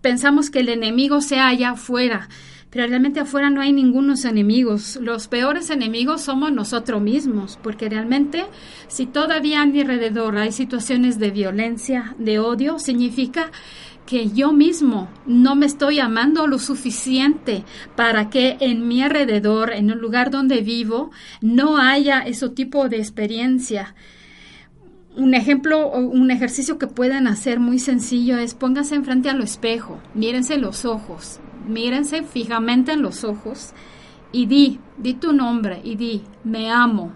[0.00, 2.28] pensamos que el enemigo se halla afuera
[2.70, 4.96] pero realmente afuera no hay ningunos enemigos.
[5.02, 8.44] Los peores enemigos somos nosotros mismos, porque realmente
[8.86, 13.50] si todavía a mi alrededor hay situaciones de violencia, de odio, significa
[14.10, 17.62] que yo mismo no me estoy amando lo suficiente
[17.94, 22.96] para que en mi alrededor, en el lugar donde vivo, no haya ese tipo de
[22.96, 23.94] experiencia.
[25.14, 30.56] Un ejemplo, un ejercicio que pueden hacer muy sencillo es pónganse enfrente al espejo, mírense
[30.56, 31.38] los ojos,
[31.68, 33.74] mírense fijamente en los ojos
[34.32, 37.12] y di, di tu nombre y di, me amo,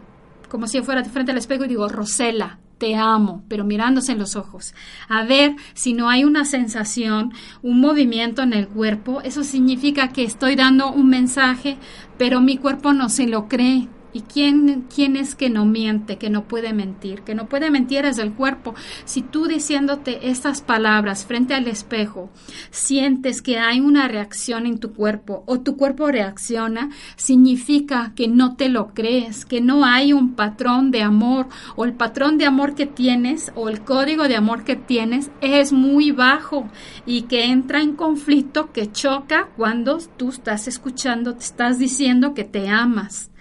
[0.49, 4.37] como si fuera frente al espejo y digo, Rosela, te amo, pero mirándose en los
[4.37, 4.74] ojos.
[5.09, 7.32] A ver si no hay una sensación,
[7.62, 11.78] un movimiento en el cuerpo, eso significa que estoy dando un mensaje,
[12.18, 13.89] pero mi cuerpo no se lo cree.
[14.14, 17.22] ¿Y quién, quién es que no miente, que no puede mentir?
[17.22, 18.76] Que no puede mentir es el cuerpo.
[19.04, 22.30] Si tú diciéndote estas palabras frente al espejo,
[22.70, 28.54] sientes que hay una reacción en tu cuerpo o tu cuerpo reacciona, significa que no
[28.54, 32.76] te lo crees, que no hay un patrón de amor o el patrón de amor
[32.76, 36.68] que tienes o el código de amor que tienes es muy bajo
[37.04, 42.44] y que entra en conflicto, que choca cuando tú estás escuchando, te estás diciendo que
[42.44, 43.32] te amas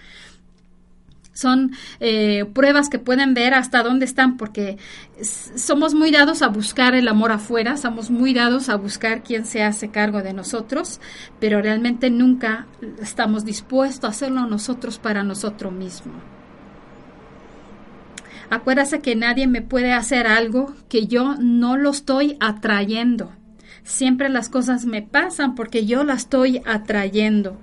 [1.34, 4.78] son eh, pruebas que pueden ver hasta dónde están, porque
[5.20, 9.62] somos muy dados a buscar el amor afuera, somos muy dados a buscar quién se
[9.62, 11.00] hace cargo de nosotros,
[11.40, 12.66] pero realmente nunca
[13.02, 16.16] estamos dispuestos a hacerlo nosotros para nosotros mismos.
[18.50, 23.32] Acuérdase que nadie me puede hacer algo que yo no lo estoy atrayendo.
[23.82, 27.58] Siempre las cosas me pasan porque yo las estoy atrayendo.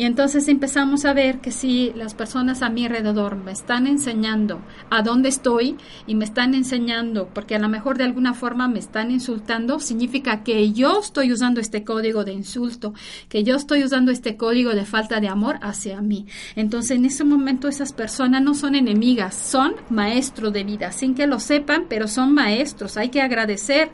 [0.00, 4.62] Y entonces empezamos a ver que si las personas a mi alrededor me están enseñando
[4.88, 5.76] a dónde estoy
[6.06, 10.42] y me están enseñando, porque a lo mejor de alguna forma me están insultando, significa
[10.42, 12.94] que yo estoy usando este código de insulto,
[13.28, 16.24] que yo estoy usando este código de falta de amor hacia mí.
[16.56, 21.26] Entonces en ese momento esas personas no son enemigas, son maestros de vida, sin que
[21.26, 23.90] lo sepan, pero son maestros, hay que agradecer,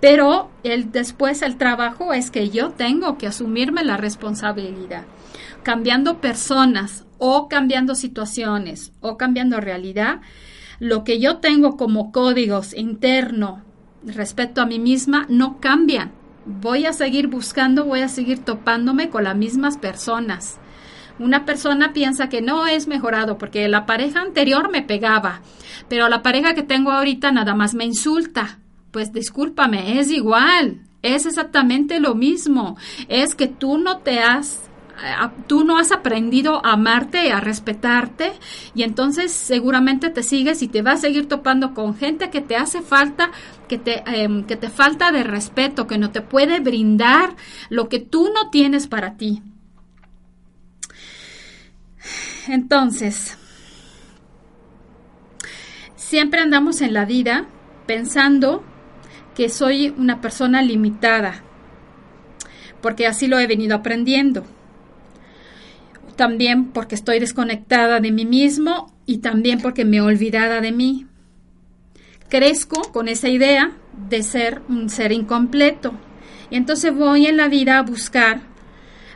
[0.00, 5.04] pero el, después el trabajo es que yo tengo que asumirme la responsabilidad
[5.62, 10.20] cambiando personas o cambiando situaciones o cambiando realidad,
[10.78, 13.60] lo que yo tengo como códigos internos
[14.04, 16.12] respecto a mí misma no cambian.
[16.46, 20.58] Voy a seguir buscando, voy a seguir topándome con las mismas personas.
[21.18, 25.42] Una persona piensa que no es mejorado porque la pareja anterior me pegaba,
[25.88, 28.58] pero la pareja que tengo ahorita nada más me insulta.
[28.90, 32.78] Pues discúlpame, es igual, es exactamente lo mismo.
[33.08, 34.69] Es que tú no te has
[35.46, 38.32] tú no has aprendido a amarte, a respetarte,
[38.74, 42.56] y entonces seguramente te sigues y te vas a seguir topando con gente que te
[42.56, 43.30] hace falta,
[43.68, 47.34] que te, em, que te falta de respeto, que no te puede brindar
[47.68, 49.42] lo que tú no tienes para ti.
[52.48, 53.36] Entonces,
[55.96, 57.46] siempre andamos en la vida
[57.86, 58.64] pensando
[59.34, 61.42] que soy una persona limitada,
[62.80, 64.44] porque así lo he venido aprendiendo
[66.20, 71.06] también porque estoy desconectada de mí mismo y también porque me he olvidada de mí.
[72.28, 73.72] Crezco con esa idea
[74.10, 75.94] de ser un ser incompleto
[76.50, 78.42] y entonces voy en la vida a buscar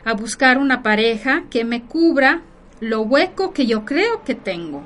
[0.03, 2.41] a buscar una pareja que me cubra
[2.79, 4.81] lo hueco que yo creo que tengo.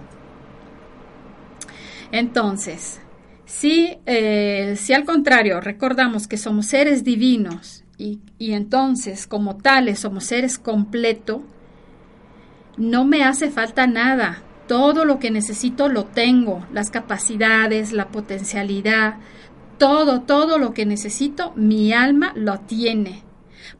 [2.11, 2.99] Entonces,
[3.45, 9.99] si, eh, si al contrario recordamos que somos seres divinos y, y entonces como tales
[9.99, 11.43] somos seres completos,
[12.79, 14.41] no me hace falta nada.
[14.67, 19.17] Todo lo que necesito lo tengo, las capacidades, la potencialidad,
[19.77, 23.23] todo, todo lo que necesito, mi alma lo tiene.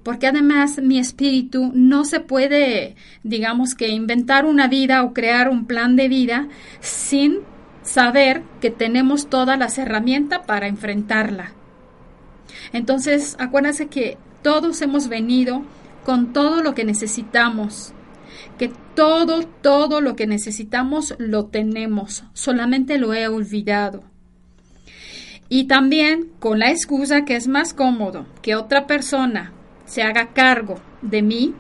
[0.04, 5.66] Porque además mi espíritu no se puede, digamos que inventar una vida o crear un
[5.66, 6.48] plan de vida
[6.80, 7.40] sin
[7.82, 11.54] saber que tenemos todas las herramientas para enfrentarla.
[12.74, 15.64] Entonces, acuérdense que todos hemos venido
[16.04, 17.94] con todo lo que necesitamos
[18.58, 24.04] que todo, todo lo que necesitamos lo tenemos, solamente lo he olvidado.
[25.48, 29.54] Y también con la excusa que es más cómodo que otra persona
[29.86, 31.54] se haga cargo de mí,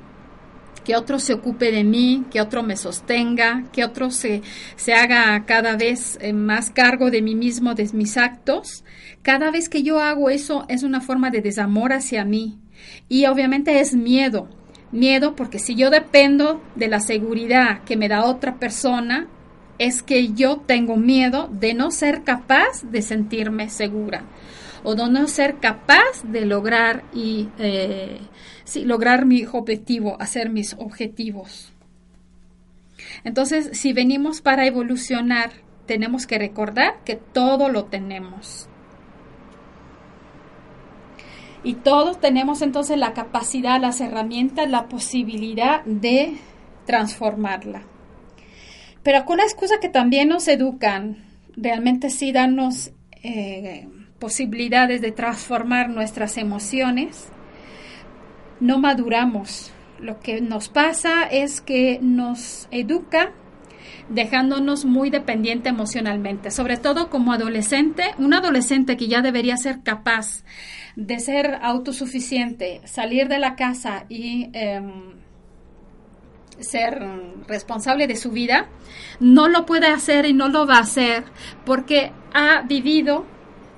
[0.83, 4.41] que otro se ocupe de mí, que otro me sostenga, que otro se,
[4.75, 8.83] se haga cada vez eh, más cargo de mí mismo, de mis actos.
[9.21, 12.59] Cada vez que yo hago eso es una forma de desamor hacia mí.
[13.07, 14.49] Y obviamente es miedo,
[14.91, 19.27] Miedo porque si yo dependo de la seguridad que me da otra persona,
[19.77, 24.23] es que yo tengo miedo de no ser capaz de sentirme segura
[24.83, 28.19] o de no ser capaz de lograr y eh,
[28.83, 31.73] lograr mi objetivo, hacer mis objetivos.
[33.23, 35.51] Entonces, si venimos para evolucionar,
[35.85, 38.69] tenemos que recordar que todo lo tenemos.
[41.63, 46.37] Y todos tenemos entonces la capacidad, las herramientas, la posibilidad de
[46.85, 47.83] transformarla.
[49.03, 52.91] Pero con la excusa que también nos educan realmente sí darnos
[53.23, 53.87] eh,
[54.19, 57.27] posibilidades de transformar nuestras emociones,
[58.59, 59.71] no maduramos.
[59.99, 63.33] Lo que nos pasa es que nos educa
[64.09, 70.43] dejándonos muy dependiente emocionalmente, sobre todo como adolescente, un adolescente que ya debería ser capaz
[70.95, 75.19] de ser autosuficiente, salir de la casa y em,
[76.59, 76.99] ser
[77.47, 78.67] responsable de su vida,
[79.19, 81.23] no lo puede hacer y no lo va a hacer
[81.65, 83.25] porque ha vivido,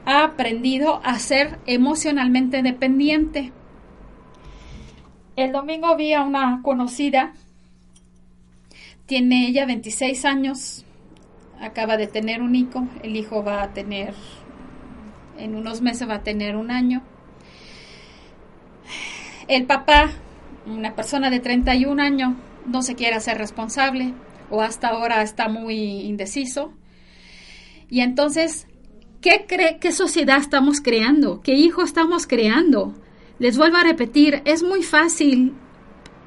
[0.05, 3.51] ha aprendido a ser emocionalmente dependiente.
[5.36, 7.34] El domingo vi a una conocida,
[9.05, 10.86] tiene ella 26 años,
[11.59, 14.14] acaba de tener un hijo, el hijo va a tener,
[15.41, 17.01] en unos meses va a tener un año.
[19.47, 20.11] El papá,
[20.65, 22.35] una persona de 31 años,
[22.65, 24.13] no se quiere hacer responsable
[24.49, 26.73] o hasta ahora está muy indeciso.
[27.89, 28.67] Y entonces,
[29.19, 29.45] ¿qué
[29.79, 31.41] qué sociedad estamos creando?
[31.41, 32.93] ¿Qué hijo estamos creando?
[33.39, 35.53] Les vuelvo a repetir, es muy fácil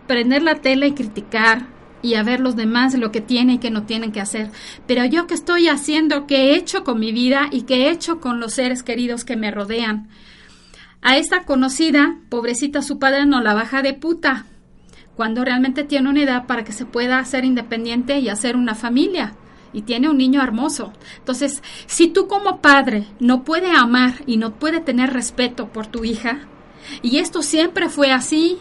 [0.06, 1.73] prender la tela y criticar
[2.04, 4.50] y a ver los demás lo que tienen y que no tienen que hacer.
[4.86, 8.20] Pero yo qué estoy haciendo, qué he hecho con mi vida y qué he hecho
[8.20, 10.08] con los seres queridos que me rodean.
[11.00, 14.46] A esta conocida, pobrecita, su padre no la baja de puta
[15.16, 19.34] cuando realmente tiene una edad para que se pueda hacer independiente y hacer una familia
[19.72, 20.92] y tiene un niño hermoso.
[21.18, 26.04] Entonces, si tú como padre no puedes amar y no puedes tener respeto por tu
[26.04, 26.40] hija,
[27.02, 28.58] y esto siempre fue así,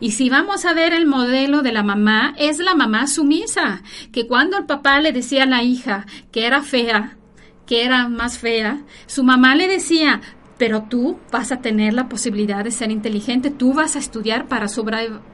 [0.00, 3.82] y si vamos a ver el modelo de la mamá, es la mamá sumisa,
[4.12, 7.16] que cuando el papá le decía a la hija que era fea,
[7.66, 10.20] que era más fea, su mamá le decía,
[10.58, 14.66] pero tú vas a tener la posibilidad de ser inteligente, tú vas a estudiar para,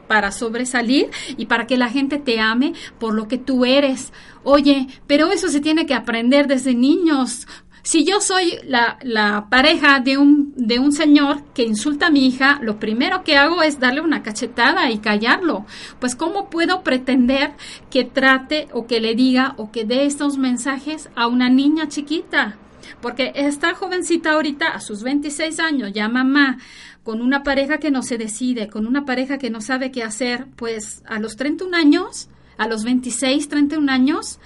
[0.09, 4.12] para sobresalir y para que la gente te ame por lo que tú eres.
[4.42, 7.46] Oye, pero eso se tiene que aprender desde niños.
[7.82, 12.26] Si yo soy la, la, pareja de un, de un señor que insulta a mi
[12.26, 15.64] hija, lo primero que hago es darle una cachetada y callarlo.
[15.98, 17.52] Pues ¿cómo puedo pretender
[17.90, 22.58] que trate o que le diga o que dé estos mensajes a una niña chiquita?
[23.00, 26.58] Porque esta jovencita ahorita, a sus 26 años, ya mamá,
[27.02, 30.46] con una pareja que no se decide, con una pareja que no sabe qué hacer,
[30.56, 32.28] pues a los 31 años,
[32.58, 34.38] a los 26, 31 años,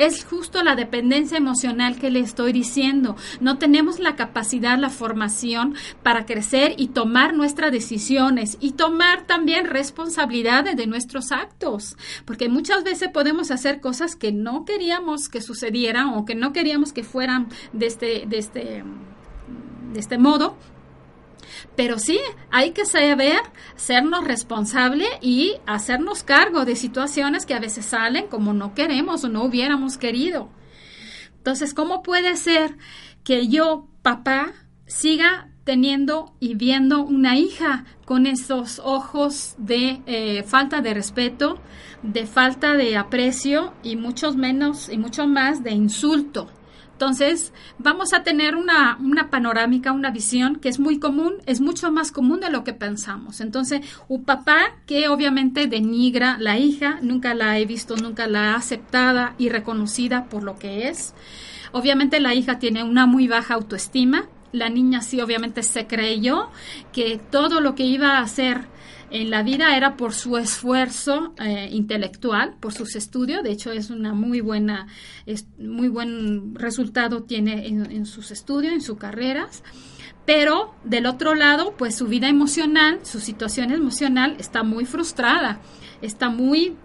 [0.00, 3.16] es justo la dependencia emocional que le estoy diciendo.
[3.40, 9.66] No tenemos la capacidad, la formación para crecer y tomar nuestras decisiones y tomar también
[9.66, 16.14] responsabilidades de nuestros actos, porque muchas veces podemos hacer cosas que no queríamos que sucedieran
[16.14, 18.84] o que no queríamos que fueran de este, de este,
[19.92, 20.56] de este modo,
[21.76, 22.18] pero sí,
[22.50, 23.40] hay que saber
[23.76, 29.28] sernos responsable y hacernos cargo de situaciones que a veces salen como no queremos o
[29.28, 30.50] no hubiéramos querido.
[31.36, 32.76] Entonces, ¿cómo puede ser
[33.24, 34.52] que yo, papá,
[34.86, 41.58] siga teniendo y viendo una hija con esos ojos de eh, falta de respeto,
[42.02, 46.50] de falta de aprecio y muchos menos y mucho más de insulto?
[47.00, 51.90] Entonces, vamos a tener una, una, panorámica, una visión que es muy común, es mucho
[51.90, 53.40] más común de lo que pensamos.
[53.40, 58.56] Entonces, un papá que obviamente denigra la hija, nunca la he visto, nunca la ha
[58.56, 61.14] aceptada y reconocida por lo que es.
[61.72, 64.28] Obviamente la hija tiene una muy baja autoestima.
[64.52, 66.50] La niña sí obviamente se creyó
[66.92, 68.66] que todo lo que iba a hacer
[69.10, 73.42] en la vida era por su esfuerzo eh, intelectual, por sus estudios.
[73.42, 74.86] De hecho, es una muy buena,
[75.26, 79.62] es, muy buen resultado tiene en, sus estudios, en sus carreras.
[80.26, 85.60] Pero del otro lado, pues su vida emocional, su situación emocional está muy frustrada,
[86.02, 86.76] está muy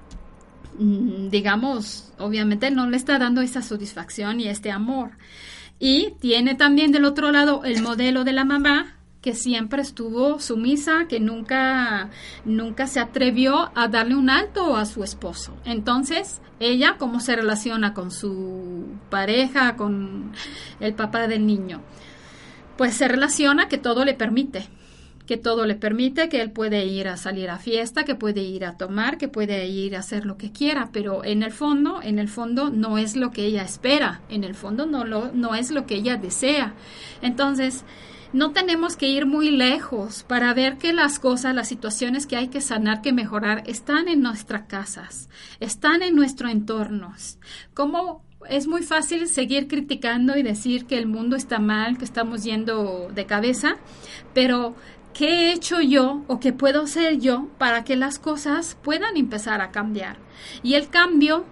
[0.79, 5.11] mm, digamos, obviamente no le está dando esa satisfacción y este amor.
[5.77, 8.95] Y tiene también del otro lado el modelo de la mamá,
[9.25, 12.11] que siempre estuvo sumisa, que nunca,
[12.45, 15.51] nunca se atrevió a darle un alto a su esposo.
[15.65, 20.31] Entonces, ella, ¿cómo se relaciona con su pareja, con
[20.79, 21.81] el papá del niño?
[22.77, 24.67] Pues se relaciona que todo le permite,
[25.25, 28.63] que todo le permite, que él puede ir a salir a fiesta, que puede ir
[28.63, 32.19] a tomar, que puede ir a hacer lo que quiera, pero en el fondo, en
[32.19, 35.71] el fondo no es lo que ella espera, en el fondo no, lo, no es
[35.71, 36.75] lo que ella desea.
[37.23, 37.85] Entonces,
[38.33, 42.47] no tenemos que ir muy lejos para ver que las cosas, las situaciones que hay
[42.47, 47.13] que sanar, que mejorar, están en nuestras casas, están en nuestro entorno.
[47.73, 52.43] Como es muy fácil seguir criticando y decir que el mundo está mal, que estamos
[52.43, 53.77] yendo de cabeza,
[54.33, 54.75] pero
[55.13, 59.61] ¿qué he hecho yo o qué puedo hacer yo para que las cosas puedan empezar
[59.61, 60.17] a cambiar?
[60.61, 61.45] Y el cambio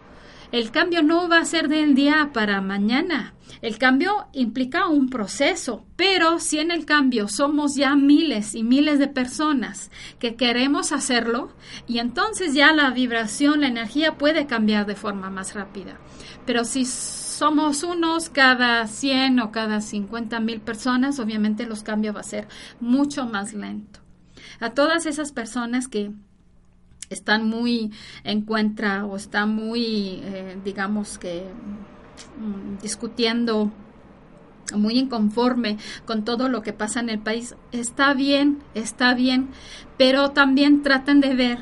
[0.53, 3.33] El cambio no va a ser del día para mañana.
[3.63, 8.99] El cambio implica un proceso, pero si en el cambio somos ya miles y miles
[8.99, 9.89] de personas
[10.19, 11.51] que queremos hacerlo,
[11.87, 15.97] y entonces ya la vibración, la energía puede cambiar de forma más rápida.
[16.45, 22.19] Pero si somos unos cada 100 o cada 50 mil personas, obviamente los cambios va
[22.19, 22.47] a ser
[22.79, 24.01] mucho más lento.
[24.59, 26.11] A todas esas personas que
[27.09, 27.91] están muy
[28.23, 31.45] en contra o están muy, eh, digamos que,
[32.39, 33.71] mm, discutiendo
[34.75, 37.55] muy inconforme con todo lo que pasa en el país.
[37.71, 39.49] Está bien, está bien,
[39.97, 41.59] pero también traten de ver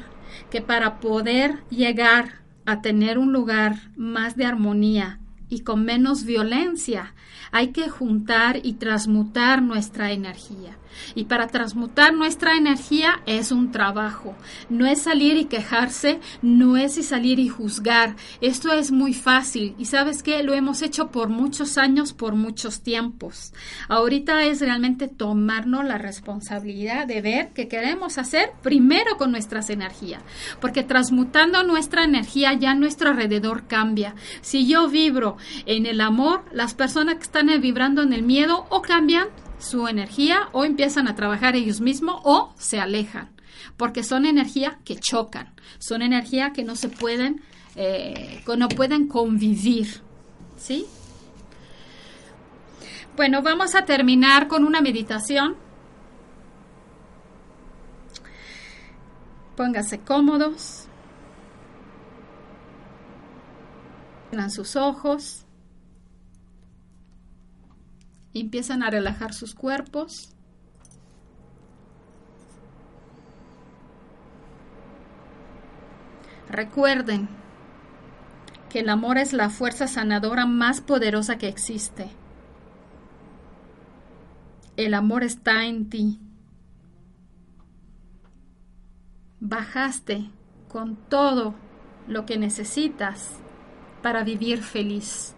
[0.50, 5.20] que para poder llegar a tener un lugar más de armonía
[5.52, 7.14] y con menos violencia,
[7.52, 10.78] hay que juntar y transmutar nuestra energía.
[11.16, 14.36] Y para transmutar nuestra energía es un trabajo.
[14.70, 18.16] No es salir y quejarse, no es salir y juzgar.
[18.40, 19.76] Esto es muy fácil.
[19.78, 23.54] Y sabes que lo hemos hecho por muchos años, por muchos tiempos.
[23.88, 30.22] Ahorita es realmente tomarnos la responsabilidad de ver qué queremos hacer primero con nuestras energías.
[30.60, 34.16] Porque transmutando nuestra energía ya nuestro alrededor cambia.
[34.42, 38.82] Si yo vibro en el amor, las personas que están vibrando en el miedo o
[38.82, 39.28] cambian
[39.60, 43.30] su energía o empiezan a trabajar ellos mismos o se alejan,
[43.78, 47.42] porque son energía que chocan, son energía que no se pueden,
[47.76, 50.02] eh, no pueden convivir,
[50.58, 50.86] ¿sí?
[53.16, 55.56] Bueno, vamos a terminar con una meditación.
[59.56, 60.88] Pónganse cómodos.
[64.50, 65.46] Sus ojos
[68.34, 70.34] empiezan a relajar sus cuerpos.
[76.50, 77.30] Recuerden
[78.70, 82.10] que el amor es la fuerza sanadora más poderosa que existe.
[84.78, 86.20] El amor está en ti.
[89.42, 90.30] Bajaste
[90.70, 91.56] con todo
[92.08, 93.42] lo que necesitas
[94.02, 95.36] para vivir feliz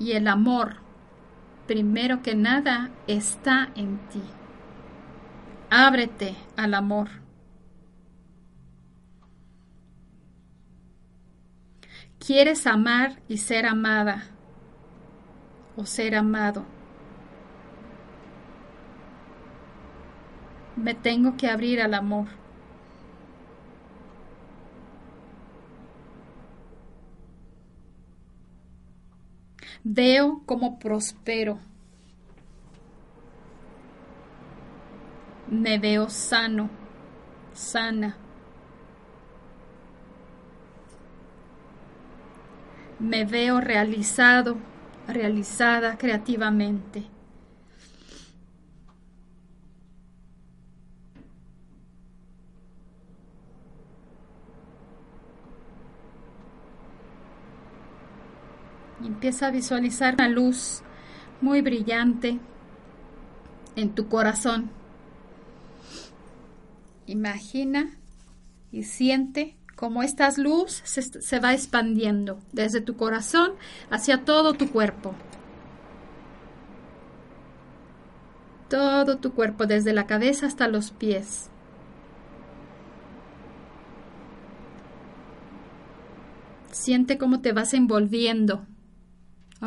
[0.00, 0.76] y el amor,
[1.66, 4.22] primero que nada, está en ti.
[5.68, 7.08] Ábrete al amor.
[12.18, 14.24] ¿Quieres amar y ser amada
[15.76, 16.64] o ser amado?
[20.76, 22.39] Me tengo que abrir al amor.
[29.82, 31.58] Veo cómo prospero.
[35.48, 36.68] Me veo sano,
[37.54, 38.16] sana.
[42.98, 44.58] Me veo realizado,
[45.08, 47.04] realizada creativamente.
[59.20, 60.80] Empieza a visualizar una luz
[61.42, 62.38] muy brillante
[63.76, 64.70] en tu corazón.
[67.04, 67.98] Imagina
[68.72, 73.52] y siente cómo esta luz se, se, va expandiendo desde tu corazón
[73.90, 75.14] hacia todo tu cuerpo.
[78.70, 81.50] Todo tu cuerpo, desde la cabeza hasta los pies.
[86.70, 88.66] Siente cómo te vas envolviendo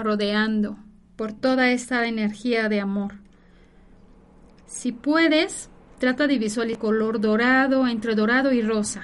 [0.01, 0.77] rodeando
[1.15, 3.13] por toda esta energía de amor.
[4.65, 5.69] Si puedes,
[5.99, 9.03] trata de visualizar color dorado entre dorado y rosa.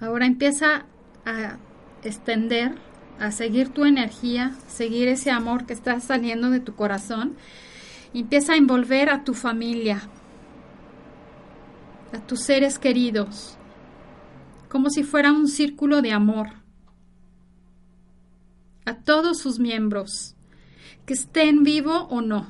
[0.00, 0.84] Ahora empieza
[1.24, 1.56] a
[2.02, 2.74] extender,
[3.18, 7.36] a seguir tu energía, seguir ese amor que está saliendo de tu corazón
[8.18, 10.00] Empieza a envolver a tu familia,
[12.14, 13.58] a tus seres queridos,
[14.70, 16.48] como si fuera un círculo de amor,
[18.86, 20.34] a todos sus miembros,
[21.04, 22.46] que estén vivo o no.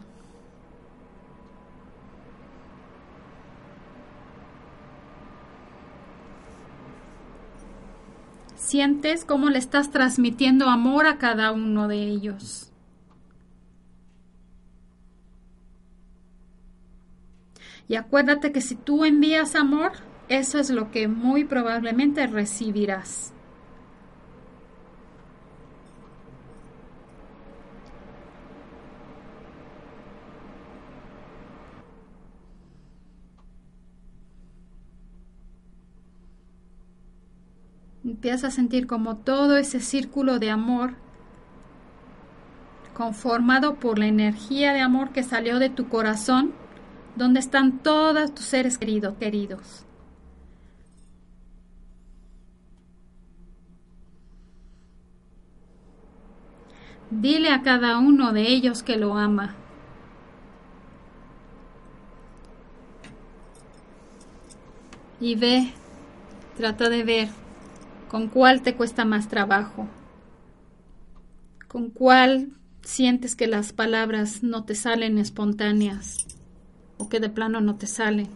[8.54, 12.70] Sientes cómo le estás transmitiendo amor a cada uno de ellos.
[17.88, 19.92] Y acuérdate que si tú envías amor,
[20.28, 23.32] eso es lo que muy probablemente recibirás.
[38.04, 40.94] Empieza a sentir como todo ese círculo de amor
[42.94, 46.52] conformado por la energía de amor que salió de tu corazón
[47.16, 49.84] donde están todos tus seres queridos, queridos.
[57.10, 59.54] Dile a cada uno de ellos que lo ama.
[65.18, 65.72] Y ve,
[66.56, 67.28] trata de ver
[68.08, 69.88] con cuál te cuesta más trabajo,
[71.68, 72.50] con cuál
[72.82, 76.35] sientes que las palabras no te salen espontáneas
[76.98, 78.28] o que de plano no te salen.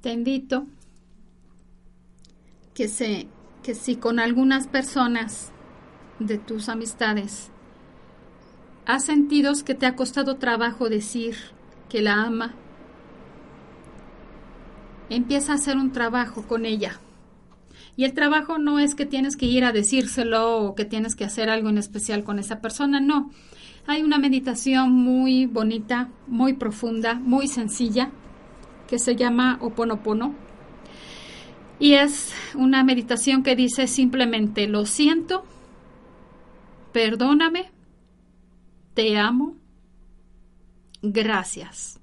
[0.00, 0.66] Te invito
[2.72, 3.28] que, se,
[3.62, 5.50] que si con algunas personas
[6.18, 7.50] de tus amistades
[8.86, 11.36] has sentido que te ha costado trabajo decir
[11.90, 12.54] que la ama,
[15.10, 16.98] empieza a hacer un trabajo con ella.
[17.96, 21.24] Y el trabajo no es que tienes que ir a decírselo o que tienes que
[21.24, 23.30] hacer algo en especial con esa persona, no.
[23.86, 28.10] Hay una meditación muy bonita, muy profunda, muy sencilla,
[28.88, 30.34] que se llama Oponopono.
[31.78, 35.44] Y es una meditación que dice simplemente, lo siento,
[36.92, 37.70] perdóname,
[38.94, 39.56] te amo,
[41.02, 41.99] gracias.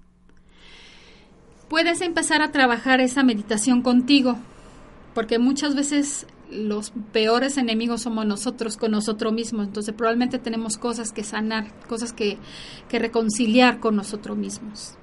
[1.70, 4.38] Puedes empezar a trabajar esa meditación contigo,
[5.14, 11.12] porque muchas veces los peores enemigos somos nosotros con nosotros mismos, entonces probablemente tenemos cosas
[11.12, 12.38] que sanar, cosas que,
[12.88, 14.96] que reconciliar con nosotros mismos.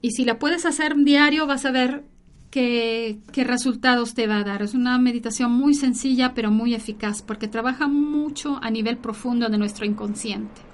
[0.00, 2.04] Y si la puedes hacer diario, vas a ver
[2.50, 4.62] qué, qué, resultados te va a dar.
[4.62, 9.58] Es una meditación muy sencilla, pero muy eficaz, porque trabaja mucho a nivel profundo de
[9.58, 10.67] nuestro inconsciente.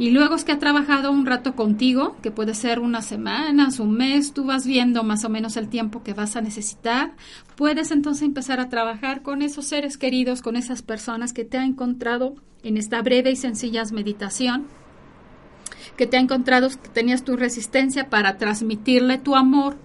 [0.00, 3.92] Y luego es que ha trabajado un rato contigo, que puede ser unas semanas, un
[3.92, 7.12] mes, tú vas viendo más o menos el tiempo que vas a necesitar,
[7.54, 11.66] puedes entonces empezar a trabajar con esos seres queridos, con esas personas que te ha
[11.66, 14.68] encontrado en esta breve y sencilla meditación
[15.98, 19.76] que te ha encontrado, que tenías tu resistencia para transmitirle tu amor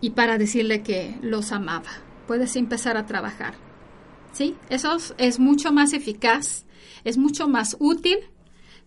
[0.00, 1.90] y para decirle que los amaba.
[2.26, 3.54] Puedes empezar a trabajar.
[4.32, 4.56] ¿Sí?
[4.70, 6.64] Eso es mucho más eficaz,
[7.04, 8.18] es mucho más útil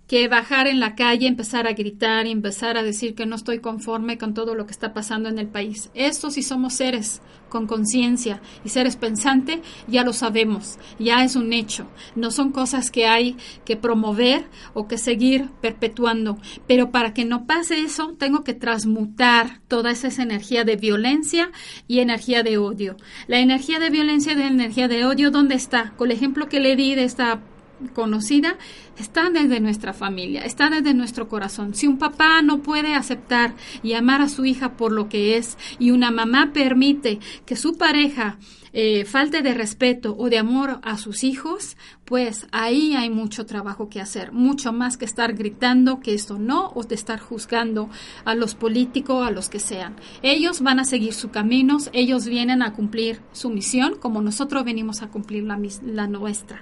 [0.08, 4.18] que bajar en la calle, empezar a gritar empezar a decir que no estoy conforme
[4.18, 5.90] con todo lo que está pasando en el país.
[5.94, 11.54] Estos si somos seres con conciencia y seres pensantes, ya lo sabemos, ya es un
[11.54, 11.88] hecho.
[12.16, 16.38] No son cosas que hay que promover o que seguir perpetuando.
[16.68, 21.52] Pero para que no pase eso, tengo que transmutar toda esa energía de violencia
[21.88, 22.98] y energía de odio.
[23.28, 25.94] La energía de violencia y de energía de odio, ¿dónde está?
[25.98, 27.42] Con el ejemplo que le di de esta
[27.88, 28.58] conocida
[28.98, 31.76] está desde nuestra familia, está desde nuestro corazón.
[31.76, 35.58] Si un papá no puede aceptar y amar a su hija por lo que es
[35.80, 38.38] y una mamá permite que su pareja
[38.78, 43.88] eh, falte de respeto o de amor a sus hijos, pues ahí hay mucho trabajo
[43.88, 47.90] que hacer, mucho más que estar gritando que esto no o de estar juzgando
[48.26, 49.96] a los políticos, a los que sean.
[50.22, 55.02] Ellos van a seguir su camino, ellos vienen a cumplir su misión como nosotros venimos
[55.02, 56.62] a cumplir la, la nuestra.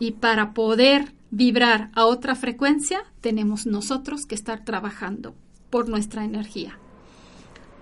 [0.00, 5.34] Y para poder vibrar a otra frecuencia, tenemos nosotros que estar trabajando
[5.70, 6.76] por nuestra energía.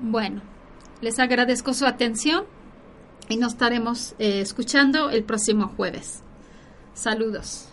[0.01, 0.43] Bueno,
[1.01, 2.45] les agradezco su atención
[3.29, 6.23] y nos estaremos eh, escuchando el próximo jueves.
[6.95, 7.68] Saludos.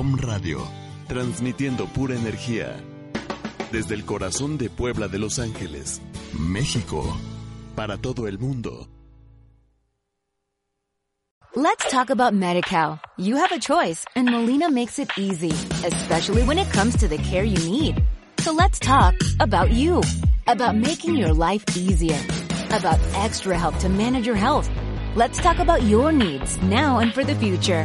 [0.00, 0.66] Om Radio,
[1.08, 2.74] transmitiendo pura energía.
[3.70, 6.00] Desde el corazón de Puebla de Los Ángeles,
[6.32, 7.04] México,
[7.76, 8.88] para todo el mundo.
[11.54, 12.98] Let's talk about MediCal.
[13.18, 15.52] You have a choice, and Molina makes it easy,
[15.84, 18.02] especially when it comes to the care you need.
[18.38, 20.00] So let's talk about you,
[20.46, 22.18] about making your life easier,
[22.70, 24.70] about extra help to manage your health.
[25.14, 27.84] Let's talk about your needs now and for the future.